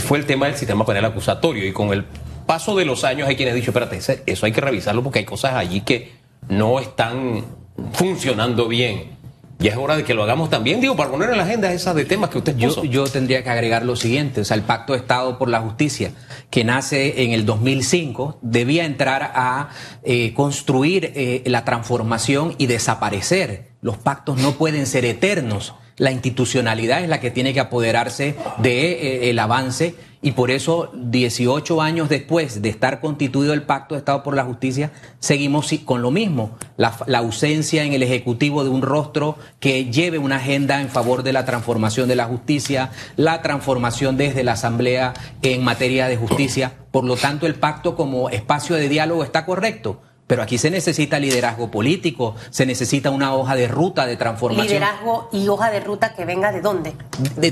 fue 0.00 0.18
el 0.18 0.26
tema 0.26 0.46
del 0.46 0.56
sistema 0.56 0.84
penal 0.86 1.04
acusatorio. 1.04 1.66
Y 1.66 1.72
con 1.72 1.92
el 1.92 2.04
paso 2.46 2.74
de 2.76 2.84
los 2.84 3.04
años 3.04 3.28
hay 3.28 3.36
quienes 3.36 3.52
han 3.52 3.60
dicho, 3.60 3.70
espérate, 3.70 3.98
eso 4.26 4.46
hay 4.46 4.52
que 4.52 4.60
revisarlo 4.60 5.02
porque 5.02 5.20
hay 5.20 5.24
cosas 5.24 5.54
allí 5.54 5.82
que 5.82 6.12
no 6.48 6.80
están 6.80 7.44
funcionando 7.92 8.68
bien. 8.68 9.22
Y 9.62 9.68
es 9.68 9.76
hora 9.76 9.96
de 9.96 10.02
que 10.02 10.12
lo 10.12 10.24
hagamos 10.24 10.50
también, 10.50 10.80
digo, 10.80 10.96
para 10.96 11.08
poner 11.10 11.30
en 11.30 11.36
la 11.36 11.44
agenda 11.44 11.72
esas 11.72 11.94
de 11.94 12.04
temas 12.04 12.30
que 12.30 12.38
usted 12.38 12.56
puso. 12.56 12.82
Yo, 12.82 13.04
tendría 13.04 13.44
que 13.44 13.50
agregar 13.50 13.84
lo 13.84 13.94
siguiente, 13.94 14.40
o 14.40 14.44
sea, 14.44 14.56
el 14.56 14.64
Pacto 14.64 14.92
de 14.92 14.98
Estado 14.98 15.38
por 15.38 15.48
la 15.48 15.60
Justicia, 15.60 16.10
que 16.50 16.64
nace 16.64 17.22
en 17.22 17.30
el 17.30 17.46
2005, 17.46 18.38
debía 18.42 18.84
entrar 18.84 19.30
a 19.36 19.68
eh, 20.02 20.34
construir 20.34 21.12
eh, 21.14 21.44
la 21.46 21.64
transformación 21.64 22.56
y 22.58 22.66
desaparecer. 22.66 23.70
Los 23.82 23.98
pactos 23.98 24.38
no 24.38 24.52
pueden 24.52 24.86
ser 24.86 25.04
eternos 25.04 25.74
la 25.96 26.10
institucionalidad 26.10 27.02
es 27.02 27.08
la 27.08 27.20
que 27.20 27.30
tiene 27.30 27.52
que 27.52 27.60
apoderarse 27.60 28.34
del 28.58 28.62
de, 28.62 29.30
eh, 29.30 29.40
avance 29.40 29.94
y 30.24 30.32
por 30.32 30.52
eso 30.52 30.90
18 30.94 31.82
años 31.82 32.08
después 32.08 32.62
de 32.62 32.68
estar 32.68 33.00
constituido 33.00 33.52
el 33.52 33.64
Pacto 33.64 33.96
de 33.96 33.98
Estado 33.98 34.22
por 34.22 34.36
la 34.36 34.44
Justicia, 34.44 34.92
seguimos 35.18 35.72
con 35.84 36.00
lo 36.00 36.12
mismo, 36.12 36.56
la, 36.76 36.94
ausencia 37.18 37.82
en 37.82 37.92
el 37.92 38.04
Ejecutivo 38.04 38.62
de 38.62 38.70
un 38.70 38.82
rostro 38.82 39.36
que 39.58 39.86
lleve 39.86 40.18
una 40.18 40.36
agenda 40.36 40.80
en 40.80 40.88
favor 40.88 41.24
de 41.24 41.32
la 41.32 41.44
transformación 41.44 42.08
de 42.08 42.16
la 42.16 42.26
justicia, 42.26 42.90
la 43.16 43.42
transformación 43.42 44.16
desde 44.16 44.44
la 44.44 44.52
Asamblea 44.52 45.12
en 45.42 45.64
materia 45.64 46.06
de 46.06 46.16
justicia. 46.16 46.72
Por 46.92 47.04
lo 47.04 47.16
tanto, 47.16 47.46
el 47.46 47.56
pacto 47.56 47.96
como 47.96 48.30
espacio 48.30 48.76
de 48.76 48.88
diálogo 48.88 49.24
está 49.24 49.44
correcto 49.44 50.02
pero 50.26 50.42
aquí 50.42 50.58
se 50.58 50.70
necesita 50.70 51.18
liderazgo 51.18 51.70
político, 51.70 52.34
se 52.50 52.64
necesita 52.64 53.10
una 53.10 53.34
hoja 53.34 53.54
de 53.54 53.68
ruta 53.68 54.06
de 54.06 54.16
transformación. 54.16 54.68
Liderazgo 54.68 55.28
y 55.32 55.48
hoja 55.48 55.70
de 55.70 55.80
ruta 55.80 56.14
que 56.14 56.24
venga 56.24 56.52
de 56.52 56.60
dónde? 56.60 56.94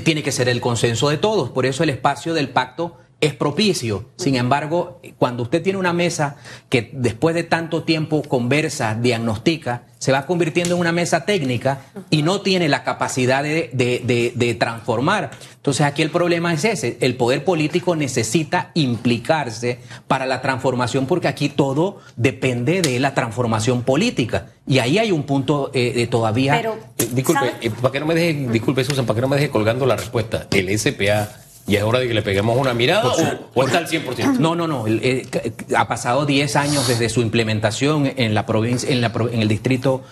tiene 0.03 0.23
que 0.23 0.31
ser 0.31 0.49
el 0.49 0.61
consenso 0.61 1.09
de 1.09 1.17
todos. 1.17 1.49
Por 1.49 1.65
eso 1.65 1.83
el 1.83 1.89
espacio 1.89 2.33
del 2.33 2.49
pacto 2.49 2.97
es 3.21 3.35
propicio. 3.35 4.05
Sin 4.17 4.35
embargo, 4.35 4.99
cuando 5.17 5.43
usted 5.43 5.61
tiene 5.61 5.77
una 5.77 5.93
mesa 5.93 6.37
que 6.69 6.89
después 6.91 7.35
de 7.35 7.43
tanto 7.43 7.83
tiempo 7.83 8.23
conversa, 8.23 8.95
diagnostica, 8.95 9.83
se 9.99 10.11
va 10.11 10.25
convirtiendo 10.25 10.73
en 10.73 10.81
una 10.81 10.91
mesa 10.91 11.25
técnica 11.25 11.83
y 12.09 12.23
no 12.23 12.41
tiene 12.41 12.67
la 12.67 12.83
capacidad 12.83 13.43
de, 13.43 14.57
transformar. 14.59 15.29
Entonces 15.55 15.85
aquí 15.85 16.01
el 16.01 16.09
problema 16.09 16.51
es 16.51 16.65
ese. 16.65 16.97
El 17.01 17.15
poder 17.15 17.45
político 17.45 17.95
necesita 17.95 18.71
implicarse 18.73 19.77
para 20.07 20.25
la 20.25 20.41
transformación 20.41 21.05
porque 21.05 21.27
aquí 21.27 21.49
todo 21.49 21.99
depende 22.15 22.81
de 22.81 22.99
la 22.99 23.13
transformación 23.13 23.83
política. 23.83 24.47
Y 24.65 24.79
ahí 24.79 24.97
hay 24.97 25.11
un 25.11 25.23
punto 25.23 25.69
eh, 25.75 25.93
de 25.93 26.07
todavía... 26.07 26.55
Pero, 26.57 26.79
eh, 26.97 27.07
disculpe, 27.11 27.53
eh, 27.61 27.69
para 27.69 27.91
que 27.91 27.99
no 27.99 28.07
me 28.07 28.15
deje, 28.15 28.47
disculpe 28.51 28.83
Susan, 28.83 29.05
para 29.05 29.15
que 29.15 29.21
no 29.21 29.27
me 29.27 29.35
deje 29.35 29.51
colgando 29.51 29.85
la 29.85 29.95
respuesta. 29.95 30.47
El 30.49 30.77
SPA 30.79 31.29
Y 31.67 31.75
es 31.75 31.83
hora 31.83 31.99
de 31.99 32.07
que 32.07 32.13
le 32.13 32.21
peguemos 32.21 32.57
una 32.57 32.73
mirada 32.73 33.11
o, 33.53 33.63
está 33.63 33.77
al 33.77 33.87
100%. 33.87 34.39
No, 34.39 34.55
no, 34.55 34.67
no. 34.67 34.85
Eh, 34.87 35.27
ha 35.75 35.87
pasado 35.87 36.25
10 36.25 36.55
años 36.55 36.87
desde 36.87 37.09
su 37.09 37.21
implementación 37.21 38.11
en 38.15 38.33
la 38.33 38.45
provincia, 38.45 38.89
en, 38.89 39.01
la, 39.01 39.11
en 39.31 39.41
el 39.41 39.47
distrito 39.47 40.03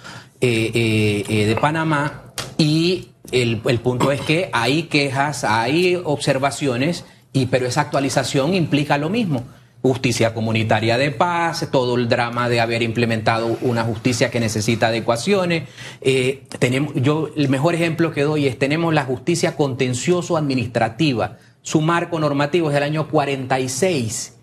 eh, 0.41 1.23
eh, 1.27 1.45
de 1.45 1.55
Panamá 1.55 2.33
y 2.57 3.09
el, 3.31 3.61
el, 3.65 3.79
punto 3.79 4.11
es 4.11 4.21
que 4.21 4.49
hay 4.53 4.83
quejas, 4.83 5.43
hay 5.43 5.99
observaciones, 6.03 7.05
y, 7.33 7.47
pero 7.47 7.67
esa 7.67 7.81
actualización 7.81 8.53
implica 8.53 8.97
lo 8.97 9.09
mismo 9.09 9.43
justicia 9.81 10.33
comunitaria 10.33 10.97
de 10.97 11.11
paz, 11.11 11.67
todo 11.71 11.95
el 11.95 12.09
drama 12.09 12.49
de 12.49 12.59
haber 12.59 12.81
implementado 12.81 13.57
una 13.61 13.83
justicia 13.83 14.29
que 14.29 14.39
necesita 14.39 14.87
adecuaciones. 14.87 15.69
Eh, 16.01 16.43
tenemos, 16.59 16.93
yo 16.95 17.29
el 17.35 17.47
mejor 17.47 17.75
ejemplo 17.75 18.11
que 18.11 18.23
doy 18.23 18.47
es 18.47 18.59
tenemos 18.59 18.93
la 18.93 19.05
justicia 19.05 19.55
contencioso 19.55 20.35
administrativa. 20.35 21.37
Su 21.61 21.81
marco 21.81 22.19
normativo 22.19 22.69
es 22.69 22.73
del 22.73 22.83
año 22.83 23.07
46. 23.07 24.33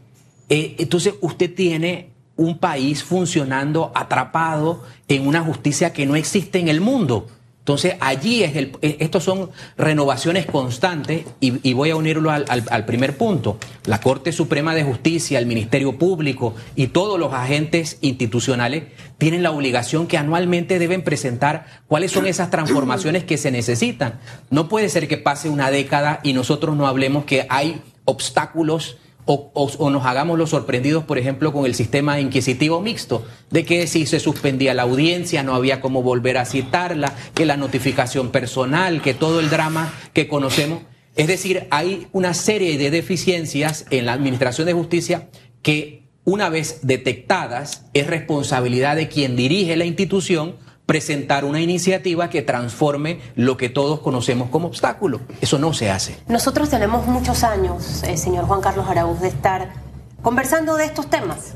Eh, 0.49 0.77
entonces 0.79 1.15
usted 1.21 1.55
tiene 1.55 2.11
un 2.37 2.59
país 2.59 3.03
funcionando 3.03 3.93
atrapado 3.95 4.83
en 5.09 5.27
una 5.27 5.43
justicia 5.43 5.93
que 5.93 6.07
no 6.07 6.17
existe 6.17 6.59
en 6.59 6.69
el 6.69 6.81
mundo. 6.81 7.27
Entonces, 7.67 7.97
allí 7.99 8.45
es 8.45 8.55
el, 8.55 8.79
eh, 8.81 8.99
estos 9.01 9.25
son 9.25 9.51
renovaciones 9.77 10.47
constantes 10.47 11.25
y, 11.41 11.73
voy 11.73 11.91
a 11.91 11.97
unirlo 11.97 12.31
al, 12.31 12.85
primer 12.87 13.17
punto. 13.17 13.59
La 13.87 14.01
Corte 14.01 14.31
Suprema 14.31 14.73
de 14.73 14.85
Justicia, 14.85 15.41
el 15.41 15.47
Ministerio 15.47 15.99
Público 15.99 16.55
y 16.77 16.87
todos 16.87 17.19
los 17.19 17.33
agentes 17.33 17.99
institucionales 18.03 18.85
tienen 19.19 19.43
la 19.43 19.51
obligación 19.51 20.07
que 20.07 20.17
anualmente 20.17 20.79
deben 20.79 21.03
presentar 21.03 21.67
cuáles 21.89 22.13
son 22.13 22.29
esas 22.29 22.51
transformaciones 22.51 23.25
que 23.25 23.37
se 23.37 23.51
necesitan. 23.51 24.21
No 24.49 24.69
puede 24.69 24.89
ser 24.89 25.09
que 25.09 25.17
pase 25.17 25.49
una 25.49 25.73
década 25.73 26.21
y 26.23 26.35
nosotros 26.35 26.77
no 26.77 26.87
hablemos 26.87 27.25
que 27.25 27.49
hay 27.51 27.83
obstáculos 28.05 28.97
o, 29.27 29.91
nos 29.91 30.07
hagamos 30.07 30.39
los 30.39 30.51
sorprendidos, 30.51 31.05
por 31.05 31.19
ejemplo, 31.19 31.53
con 31.53 31.67
el 31.67 31.75
sistema 31.75 32.21
inquisitivo 32.21 32.81
mixto, 32.81 33.27
de 33.51 33.65
que 33.65 33.87
si 33.89 34.07
se 34.07 34.21
suspendía 34.21 34.73
la 34.73 34.83
audiencia 34.83 35.43
no 35.43 35.55
había 35.55 35.81
cómo 35.81 36.03
volver 36.03 36.39
a 36.39 36.45
citarla, 36.45 37.13
que 37.35 37.45
la 37.45 37.57
notificación 37.57 38.31
personal, 38.31 39.03
que 39.03 39.15
todo 39.15 39.41
el 39.41 39.51
drama 39.51 39.93
que 40.13 40.29
conocemos. 40.29 40.83
Es 41.17 41.27
decir, 41.27 41.67
hay 41.71 42.07
una 42.13 42.35
serie 42.35 42.79
de 42.79 42.91
deficiencias 42.91 43.87
en 43.91 44.07
la 44.07 44.13
Administración 44.13 44.67
de 44.67 44.75
Justicia 44.75 45.29
que, 45.63 46.05
una 46.25 46.49
vez 46.49 46.81
detectadas, 46.83 47.87
es 47.95 48.07
responsabilidad 48.07 48.95
de 48.95 49.09
quien 49.09 49.35
dirige 49.35 49.77
la 49.77 49.87
institución 49.87 50.55
presentar 50.87 51.45
una 51.45 51.61
iniciativa 51.61 52.31
que 52.31 52.43
transforme 52.43 53.21
lo 53.35 53.57
que 53.57 53.69
todos 53.69 54.01
conocemos 54.01 54.49
como 54.49 54.69
obstáculo. 54.69 55.21
Eso 55.41 55.59
no 55.59 55.75
se 55.75 55.91
hace. 55.91 56.19
Nosotros 56.29 56.71
tenemos 56.71 57.07
muchos 57.07 57.43
años, 57.43 58.05
eh, 58.05 58.17
señor 58.17 58.47
Juan 58.47 58.61
Carlos 58.61 58.87
Araúz, 58.89 59.21
de 59.21 59.29
estar 59.29 59.75
conversando 60.23 60.77
de 60.77 60.87
estos 60.87 61.11
temas. 61.11 61.55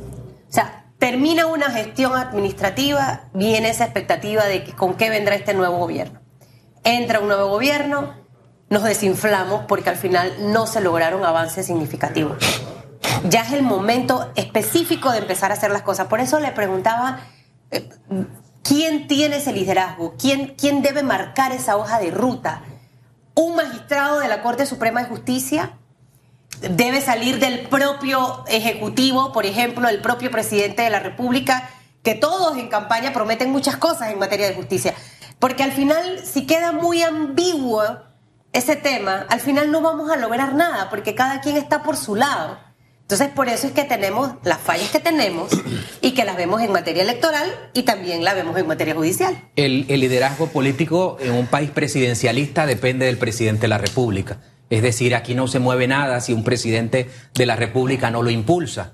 O 0.49 0.53
sea, 0.53 0.93
termina 0.99 1.47
una 1.47 1.71
gestión 1.71 2.17
administrativa, 2.17 3.29
viene 3.33 3.71
esa 3.71 3.85
expectativa 3.85 4.45
de 4.45 4.65
que, 4.65 4.73
con 4.73 4.95
qué 4.95 5.09
vendrá 5.11 5.37
este 5.37 5.55
nuevo 5.55 5.79
gobierno. 5.79 6.21
Entra 6.83 7.21
un 7.21 7.29
nuevo 7.29 7.49
gobierno, 7.49 8.15
nos 8.69 8.83
desinflamos 8.83 9.65
porque 9.69 9.91
al 9.91 9.97
final 9.97 10.53
no 10.53 10.67
se 10.67 10.81
lograron 10.81 11.25
avances 11.25 11.67
significativos. 11.67 12.37
Ya 13.29 13.43
es 13.43 13.53
el 13.53 13.63
momento 13.63 14.33
específico 14.35 15.13
de 15.13 15.19
empezar 15.19 15.53
a 15.53 15.55
hacer 15.55 15.71
las 15.71 15.83
cosas. 15.83 16.09
Por 16.09 16.19
eso 16.19 16.41
le 16.41 16.51
preguntaba... 16.51 17.21
¿Quién 18.63 19.09
tiene 19.09 19.37
ese 19.37 19.53
liderazgo? 19.53 20.15
¿Quién, 20.19 20.55
¿Quién 20.59 20.83
debe 20.83 21.03
marcar 21.03 21.53
esa 21.53 21.77
hoja 21.77 21.99
de 21.99 22.11
ruta? 22.11 22.63
¿Un 23.35 23.57
magistrado 23.57 24.21
de 24.21 24.29
la 24.29 24.43
Corte 24.43 24.67
Suprema 24.67 25.03
de 25.03 25.09
Justicia? 25.09 25.73
¿Debe 26.61 27.01
salir 27.01 27.39
del 27.39 27.69
propio 27.69 28.45
Ejecutivo, 28.49 29.33
por 29.33 29.47
ejemplo, 29.47 29.89
el 29.89 30.03
propio 30.03 30.31
presidente 30.31 30.83
de 30.83 30.91
la 30.91 31.01
República? 31.01 31.71
Que 32.03 32.15
todos 32.15 32.57
en 32.59 32.69
campaña 32.69 33.13
prometen 33.13 33.51
muchas 33.51 33.77
cosas 33.77 34.11
en 34.11 34.19
materia 34.19 34.49
de 34.49 34.55
justicia. 34.55 34.95
Porque 35.39 35.63
al 35.63 35.73
final, 35.73 36.21
si 36.25 36.47
queda 36.47 36.73
muy 36.73 37.03
ambiguo 37.03 37.83
ese 38.53 38.77
tema, 38.77 39.27
al 39.31 39.41
final 39.41 39.71
no 39.71 39.81
vamos 39.81 40.11
a 40.11 40.17
lograr 40.17 40.55
nada, 40.55 40.91
porque 40.91 41.15
cada 41.15 41.41
quien 41.41 41.57
está 41.57 41.83
por 41.83 41.97
su 41.97 42.15
lado. 42.15 42.59
Entonces, 43.11 43.35
por 43.35 43.49
eso 43.49 43.67
es 43.67 43.73
que 43.73 43.83
tenemos 43.83 44.35
las 44.45 44.61
fallas 44.61 44.89
que 44.91 45.01
tenemos 45.01 45.51
y 46.01 46.13
que 46.13 46.25
las 46.25 46.37
vemos 46.37 46.63
en 46.63 46.71
materia 46.71 47.03
electoral 47.03 47.51
y 47.75 47.83
también 47.83 48.23
las 48.23 48.37
vemos 48.37 48.57
en 48.57 48.69
materia 48.69 48.95
judicial. 48.95 49.37
El, 49.57 49.89
liderazgo 49.89 50.47
político 50.47 51.17
en 51.21 51.33
un 51.33 51.49
país 51.49 51.71
presidencialista 51.71 52.67
depende 52.67 53.07
del 53.07 53.19
presidente 53.19 53.63
de 53.63 53.69
la 53.69 53.79
República. 53.79 54.39
Es 54.71 54.83
decir, 54.83 55.17
aquí 55.17 55.35
no 55.35 55.49
se 55.49 55.59
mueve 55.59 55.89
nada 55.89 56.21
si 56.21 56.33
un 56.33 56.45
presidente 56.45 57.11
de 57.35 57.47
la 57.47 57.57
República 57.57 58.13
no 58.13 58.23
lo 58.23 58.31
impulsa. 58.31 58.93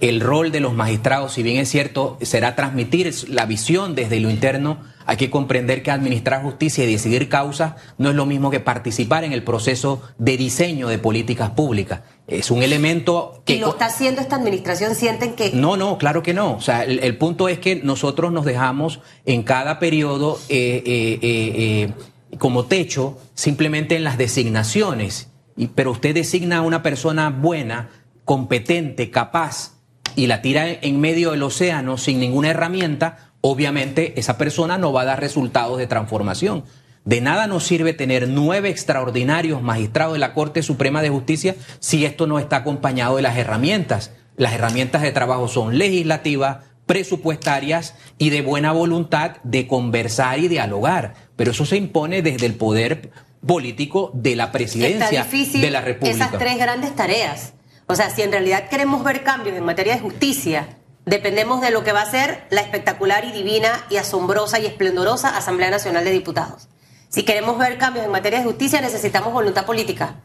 El 0.00 0.22
rol 0.22 0.50
de 0.50 0.60
los 0.60 0.72
magistrados, 0.72 1.34
si 1.34 1.42
bien 1.42 1.58
es 1.58 1.68
cierto, 1.68 2.16
será 2.22 2.56
transmitir 2.56 3.12
la 3.28 3.44
visión 3.44 3.94
desde 3.94 4.18
lo 4.18 4.30
interno 4.30 4.78
hay 5.08 5.16
que 5.16 5.30
comprender 5.30 5.82
que 5.82 5.90
administrar 5.90 6.42
justicia 6.42 6.84
y 6.84 6.92
decidir 6.92 7.30
causas 7.30 7.76
no 7.96 8.10
es 8.10 8.14
lo 8.14 8.26
mismo 8.26 8.50
que 8.50 8.60
participar 8.60 9.24
en 9.24 9.32
el 9.32 9.42
proceso 9.42 10.02
de 10.18 10.36
diseño 10.36 10.86
de 10.88 10.98
políticas 10.98 11.48
públicas. 11.48 12.02
Es 12.26 12.50
un 12.50 12.62
elemento 12.62 13.42
que... 13.46 13.54
¿Y 13.54 13.58
lo 13.58 13.70
está 13.70 13.86
haciendo 13.86 14.20
esta 14.20 14.36
administración? 14.36 14.94
¿Sienten 14.94 15.34
que...? 15.34 15.52
No, 15.54 15.78
no, 15.78 15.96
claro 15.96 16.22
que 16.22 16.34
no. 16.34 16.52
O 16.52 16.60
sea, 16.60 16.84
el, 16.84 17.16
punto 17.16 17.48
es 17.48 17.58
que 17.58 17.76
nosotros 17.76 18.32
nos 18.32 18.44
dejamos 18.44 19.00
en 19.24 19.44
cada 19.44 19.78
periodo 19.78 20.38
eh, 20.50 20.82
eh, 20.84 21.18
eh, 21.22 21.92
como 22.36 22.66
techo 22.66 23.16
simplemente 23.32 23.96
en 23.96 24.04
las 24.04 24.18
designaciones. 24.18 25.30
Y, 25.56 25.68
pero 25.68 25.92
usted 25.92 26.14
designa 26.14 26.58
a 26.58 26.60
una 26.60 26.82
persona 26.82 27.30
buena, 27.30 27.88
competente, 28.26 29.10
capaz, 29.10 29.72
y 30.16 30.26
la 30.26 30.42
tira 30.42 30.68
en 30.68 31.00
medio 31.00 31.30
del 31.30 31.44
océano 31.44 31.96
sin 31.96 32.20
ninguna 32.20 32.50
herramienta, 32.50 33.27
obviamente 33.40 34.18
esa 34.18 34.38
persona 34.38 34.78
no 34.78 34.92
va 34.92 35.02
a 35.02 35.06
dar 35.06 35.20
resultados 35.20 35.78
de 35.78 35.86
transformación. 35.86 36.64
De 37.04 37.20
nada 37.20 37.46
nos 37.46 37.64
sirve 37.64 37.94
tener 37.94 38.28
nueve 38.28 38.68
extraordinarios 38.68 39.62
magistrados 39.62 40.12
de 40.14 40.18
la 40.18 40.34
Corte 40.34 40.62
Suprema 40.62 41.00
de 41.00 41.08
Justicia 41.08 41.56
si 41.78 42.04
esto 42.04 42.26
no 42.26 42.38
está 42.38 42.56
acompañado 42.56 43.16
de 43.16 43.22
las 43.22 43.36
herramientas. 43.36 44.12
Las 44.36 44.52
herramientas 44.52 45.02
de 45.02 45.12
trabajo 45.12 45.48
son 45.48 45.78
legislativas, 45.78 46.58
presupuestarias 46.86 47.94
y 48.18 48.30
de 48.30 48.42
buena 48.42 48.72
voluntad 48.72 49.36
de 49.42 49.66
conversar 49.66 50.38
y 50.38 50.48
dialogar. 50.48 51.14
Pero 51.36 51.52
eso 51.52 51.64
se 51.64 51.76
impone 51.76 52.22
desde 52.22 52.46
el 52.46 52.54
poder 52.54 53.10
político 53.46 54.10
de 54.14 54.36
la 54.36 54.52
presidencia 54.52 55.24
de 55.24 55.70
la 55.70 55.80
República. 55.80 56.26
Esas 56.26 56.38
tres 56.38 56.58
grandes 56.58 56.94
tareas. 56.94 57.54
O 57.86 57.94
sea, 57.94 58.10
si 58.10 58.22
en 58.22 58.32
realidad 58.32 58.68
queremos 58.68 59.02
ver 59.02 59.22
cambios 59.22 59.56
en 59.56 59.64
materia 59.64 59.94
de 59.94 60.00
justicia, 60.00 60.77
dependemos 61.08 61.60
de 61.60 61.70
lo 61.70 61.84
que 61.84 61.92
va 61.92 62.02
a 62.02 62.10
ser 62.10 62.46
la 62.50 62.60
espectacular 62.60 63.24
y 63.24 63.32
divina 63.32 63.84
y 63.90 63.96
asombrosa 63.96 64.58
y 64.58 64.66
esplendorosa 64.66 65.36
Asamblea 65.36 65.70
Nacional 65.70 66.04
de 66.04 66.10
Diputados. 66.10 66.68
Si 67.08 67.22
queremos 67.22 67.58
ver 67.58 67.78
cambios 67.78 68.04
en 68.04 68.12
materia 68.12 68.40
de 68.40 68.44
justicia, 68.44 68.80
necesitamos 68.80 69.32
voluntad 69.32 69.64
política. 69.64 70.16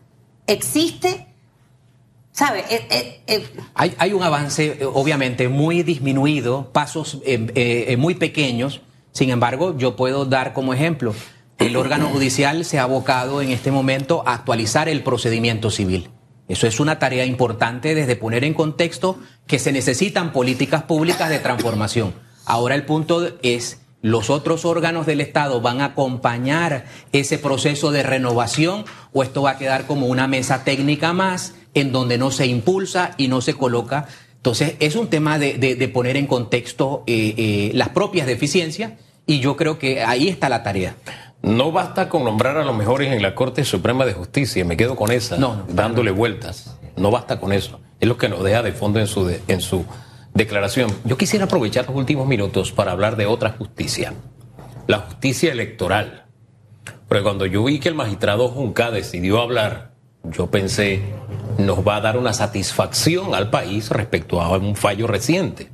¿Existe? 0.48 1.28
¿Sabe? 2.34 2.66
Eh, 2.70 2.88
eh, 2.90 3.22
eh, 3.28 3.48
hay, 3.76 4.14
un 4.14 4.24
avance, 4.24 4.80
obviamente, 4.94 5.48
muy 5.48 5.84
disminuido, 5.84 6.72
pasos 6.74 7.22
muy 7.98 8.16
pequeños. 8.16 8.82
Sin 9.12 9.30
embargo, 9.30 9.78
yo 9.78 9.96
puedo 9.96 10.26
dar 10.26 10.54
como 10.54 10.74
ejemplo, 10.74 11.14
el 11.60 11.76
órgano 11.78 12.08
judicial 12.08 12.66
se 12.66 12.80
ha 12.80 12.84
abocado 12.84 13.42
en 13.42 13.52
este 13.52 13.72
momento 13.72 14.24
a 14.26 14.34
actualizar 14.34 14.90
el 14.90 15.04
procedimiento 15.04 15.70
civil. 15.70 16.10
Eso 16.48 16.68
es 16.68 16.80
una 16.80 17.00
tarea 17.00 17.26
importante 17.26 17.96
desde 17.96 18.16
poner 18.16 18.44
en 18.44 18.54
contexto 18.54 19.20
que 19.48 19.60
se 19.60 19.72
necesitan 19.72 20.34
políticas 20.34 20.84
públicas 20.84 21.30
de 21.30 21.40
transformación. 21.40 22.14
Ahora 22.46 22.76
el 22.76 22.86
punto 22.86 23.30
es, 23.42 23.82
¿los 24.02 24.30
otros 24.30 24.66
órganos 24.66 25.06
del 25.06 25.22
Estado 25.22 25.62
van 25.62 25.80
a 25.80 25.86
acompañar 25.86 26.86
ese 27.14 27.38
proceso 27.38 27.92
de 27.92 28.04
renovación 28.04 28.84
o 29.14 29.24
esto 29.24 29.44
va 29.44 29.52
a 29.52 29.58
quedar 29.58 29.88
como 29.88 30.08
una 30.08 30.28
mesa 30.28 30.64
técnica 30.66 31.14
más 31.14 31.56
en 31.74 31.92
donde 31.92 32.18
no 32.18 32.30
se 32.30 32.46
impulsa 32.46 33.16
y 33.18 33.30
no 33.30 33.40
se 33.40 33.54
coloca? 33.54 34.08
Entonces 34.36 34.76
es 34.82 34.98
un 34.98 35.08
tema 35.08 35.40
de, 35.40 35.92
poner 35.94 36.18
en 36.18 36.28
contexto 36.28 37.04
eh, 37.08 37.34
eh, 37.38 37.72
las 37.74 37.90
propias 37.90 38.28
deficiencias 38.28 38.92
y 39.26 39.40
yo 39.40 39.56
creo 39.56 39.80
que 39.80 40.04
ahí 40.04 40.28
está 40.28 40.50
la 40.50 40.64
tarea. 40.64 40.98
No 41.44 41.74
basta 41.74 42.08
con 42.08 42.24
nombrar 42.24 42.56
a 42.56 42.64
los 42.64 42.74
mejores 42.74 43.12
en 43.12 43.22
la 43.22 43.36
Corte 43.36 43.66
Suprema 43.66 44.06
de 44.06 44.14
Justicia, 44.14 44.64
me 44.64 44.78
quedo 44.78 44.96
con 44.96 45.12
esa, 45.12 45.36
dándole 45.68 46.12
vueltas. 46.12 46.80
No 46.96 47.12
basta 47.12 47.38
con 47.42 47.52
eso. 47.52 47.82
Es 48.00 48.08
lo 48.08 48.18
que 48.18 48.30
nos 48.30 48.42
deja 48.46 48.64
de 48.64 48.72
fondo 48.72 49.02
en 49.02 49.08
su, 49.08 49.30
en 49.50 49.60
su 49.60 49.86
declaración. 50.34 50.90
Yo 51.04 51.18
quisiera 51.18 51.44
aprovechar 51.44 51.86
los 51.86 51.98
últimos 51.98 52.28
minutos 52.28 52.72
para 52.72 52.94
hablar 52.94 53.18
de 53.18 53.26
otra 53.26 53.52
justicia, 53.58 54.14
la 54.88 55.00
justicia 55.00 55.52
electoral. 55.52 56.28
Porque 57.10 57.24
cuando 57.24 57.46
yo 57.46 57.66
vi 57.66 57.80
que 57.80 57.90
el 57.90 57.96
magistrado 57.96 58.48
Junca 58.48 58.90
decidió 58.90 59.42
hablar, 59.42 59.92
yo 60.24 60.50
pensé, 60.50 61.02
nos 61.58 61.86
va 61.86 61.98
a 61.98 62.02
dar 62.02 62.18
una 62.18 62.32
satisfacción 62.32 63.36
al 63.36 63.50
país 63.50 63.90
respecto 63.90 64.42
a 64.42 64.58
un 64.58 64.78
fallo 64.78 65.08
reciente. 65.08 65.68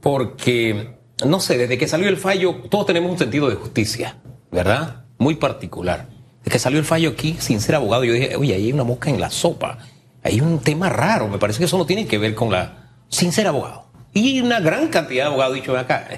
Porque, 0.00 0.96
no 1.26 1.40
sé, 1.40 1.58
desde 1.58 1.76
que 1.76 1.88
salió 1.88 2.08
el 2.08 2.18
fallo, 2.18 2.62
todos 2.70 2.86
tenemos 2.86 3.10
un 3.10 3.18
sentido 3.18 3.50
de 3.50 3.56
justicia. 3.56 4.18
¿Verdad? 4.56 5.04
Muy 5.18 5.34
particular. 5.34 6.08
de 6.42 6.50
que 6.50 6.58
salió 6.58 6.78
el 6.78 6.84
fallo 6.84 7.10
aquí, 7.10 7.36
sin 7.40 7.60
ser 7.60 7.74
abogado, 7.74 8.04
yo 8.04 8.14
dije, 8.14 8.36
oye, 8.36 8.54
ahí 8.54 8.66
hay 8.66 8.72
una 8.72 8.84
mosca 8.84 9.10
en 9.10 9.20
la 9.20 9.30
sopa. 9.30 9.78
Hay 10.22 10.40
un 10.40 10.60
tema 10.60 10.88
raro, 10.88 11.28
me 11.28 11.38
parece 11.38 11.58
que 11.58 11.66
eso 11.66 11.76
no 11.76 11.84
tiene 11.84 12.06
que 12.06 12.18
ver 12.18 12.34
con 12.34 12.50
la... 12.50 12.92
sin 13.08 13.32
ser 13.32 13.46
abogado. 13.48 13.84
Y 14.14 14.40
una 14.40 14.60
gran 14.60 14.88
cantidad 14.88 15.24
de 15.24 15.28
abogados 15.28 15.56
dicho 15.56 15.76
acá, 15.76 16.08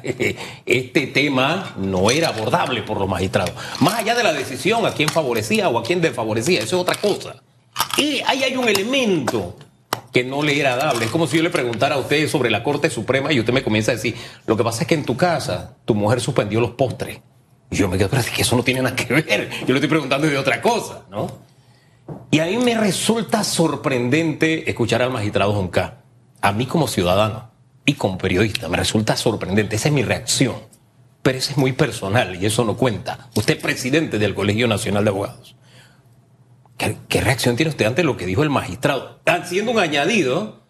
este 0.66 1.06
tema 1.08 1.74
no 1.78 2.12
era 2.12 2.28
abordable 2.28 2.82
por 2.82 3.00
los 3.00 3.08
magistrados. 3.08 3.52
Más 3.80 3.94
allá 3.94 4.14
de 4.14 4.22
la 4.22 4.32
decisión 4.32 4.86
a 4.86 4.92
quién 4.92 5.08
favorecía 5.08 5.68
o 5.68 5.76
a 5.76 5.82
quién 5.82 6.00
desfavorecía, 6.00 6.60
eso 6.60 6.76
es 6.76 6.82
otra 6.82 6.94
cosa. 6.94 7.42
Y 7.96 8.20
ahí 8.24 8.44
hay 8.44 8.54
un 8.54 8.68
elemento 8.68 9.56
que 10.12 10.22
no 10.22 10.44
le 10.44 10.60
era 10.60 10.76
dable. 10.76 11.06
Es 11.06 11.10
como 11.10 11.26
si 11.26 11.38
yo 11.38 11.42
le 11.42 11.50
preguntara 11.50 11.96
a 11.96 11.98
usted 11.98 12.28
sobre 12.28 12.50
la 12.50 12.62
Corte 12.62 12.88
Suprema 12.88 13.32
y 13.32 13.40
usted 13.40 13.52
me 13.52 13.64
comienza 13.64 13.90
a 13.90 13.96
decir, 13.96 14.14
lo 14.46 14.56
que 14.56 14.62
pasa 14.62 14.82
es 14.82 14.86
que 14.86 14.94
en 14.94 15.04
tu 15.04 15.16
casa 15.16 15.76
tu 15.84 15.96
mujer 15.96 16.20
suspendió 16.20 16.60
los 16.60 16.70
postres. 16.72 17.18
Yo 17.70 17.88
me 17.88 17.98
quedo, 17.98 18.08
pero 18.08 18.22
es 18.22 18.30
que 18.30 18.42
eso 18.42 18.56
no 18.56 18.62
tiene 18.62 18.82
nada 18.82 18.96
que 18.96 19.12
ver. 19.12 19.50
Yo 19.60 19.68
le 19.68 19.74
estoy 19.74 19.88
preguntando 19.88 20.26
de 20.26 20.38
otra 20.38 20.62
cosa, 20.62 21.04
¿no? 21.10 21.48
Y 22.30 22.38
a 22.40 22.46
mí 22.46 22.56
me 22.56 22.74
resulta 22.74 23.44
sorprendente 23.44 24.70
escuchar 24.70 25.02
al 25.02 25.10
magistrado 25.10 25.52
Jonca. 25.52 26.02
A 26.40 26.52
mí 26.52 26.66
como 26.66 26.88
ciudadano 26.88 27.50
y 27.84 27.94
como 27.94 28.16
periodista 28.16 28.68
me 28.68 28.76
resulta 28.76 29.16
sorprendente. 29.16 29.76
Esa 29.76 29.88
es 29.88 29.94
mi 29.94 30.02
reacción. 30.02 30.56
Pero 31.22 31.38
esa 31.38 31.52
es 31.52 31.58
muy 31.58 31.72
personal 31.72 32.40
y 32.40 32.46
eso 32.46 32.64
no 32.64 32.76
cuenta. 32.76 33.28
Usted 33.34 33.56
es 33.56 33.62
presidente 33.62 34.18
del 34.18 34.34
Colegio 34.34 34.68
Nacional 34.68 35.04
de 35.04 35.10
Abogados. 35.10 35.56
¿Qué, 36.78 37.20
reacción 37.20 37.56
tiene 37.56 37.70
usted 37.70 37.86
ante 37.86 38.04
lo 38.04 38.16
que 38.16 38.24
dijo 38.24 38.44
el 38.44 38.50
magistrado? 38.50 39.18
Haciendo 39.26 39.72
un 39.72 39.80
añadido 39.80 40.62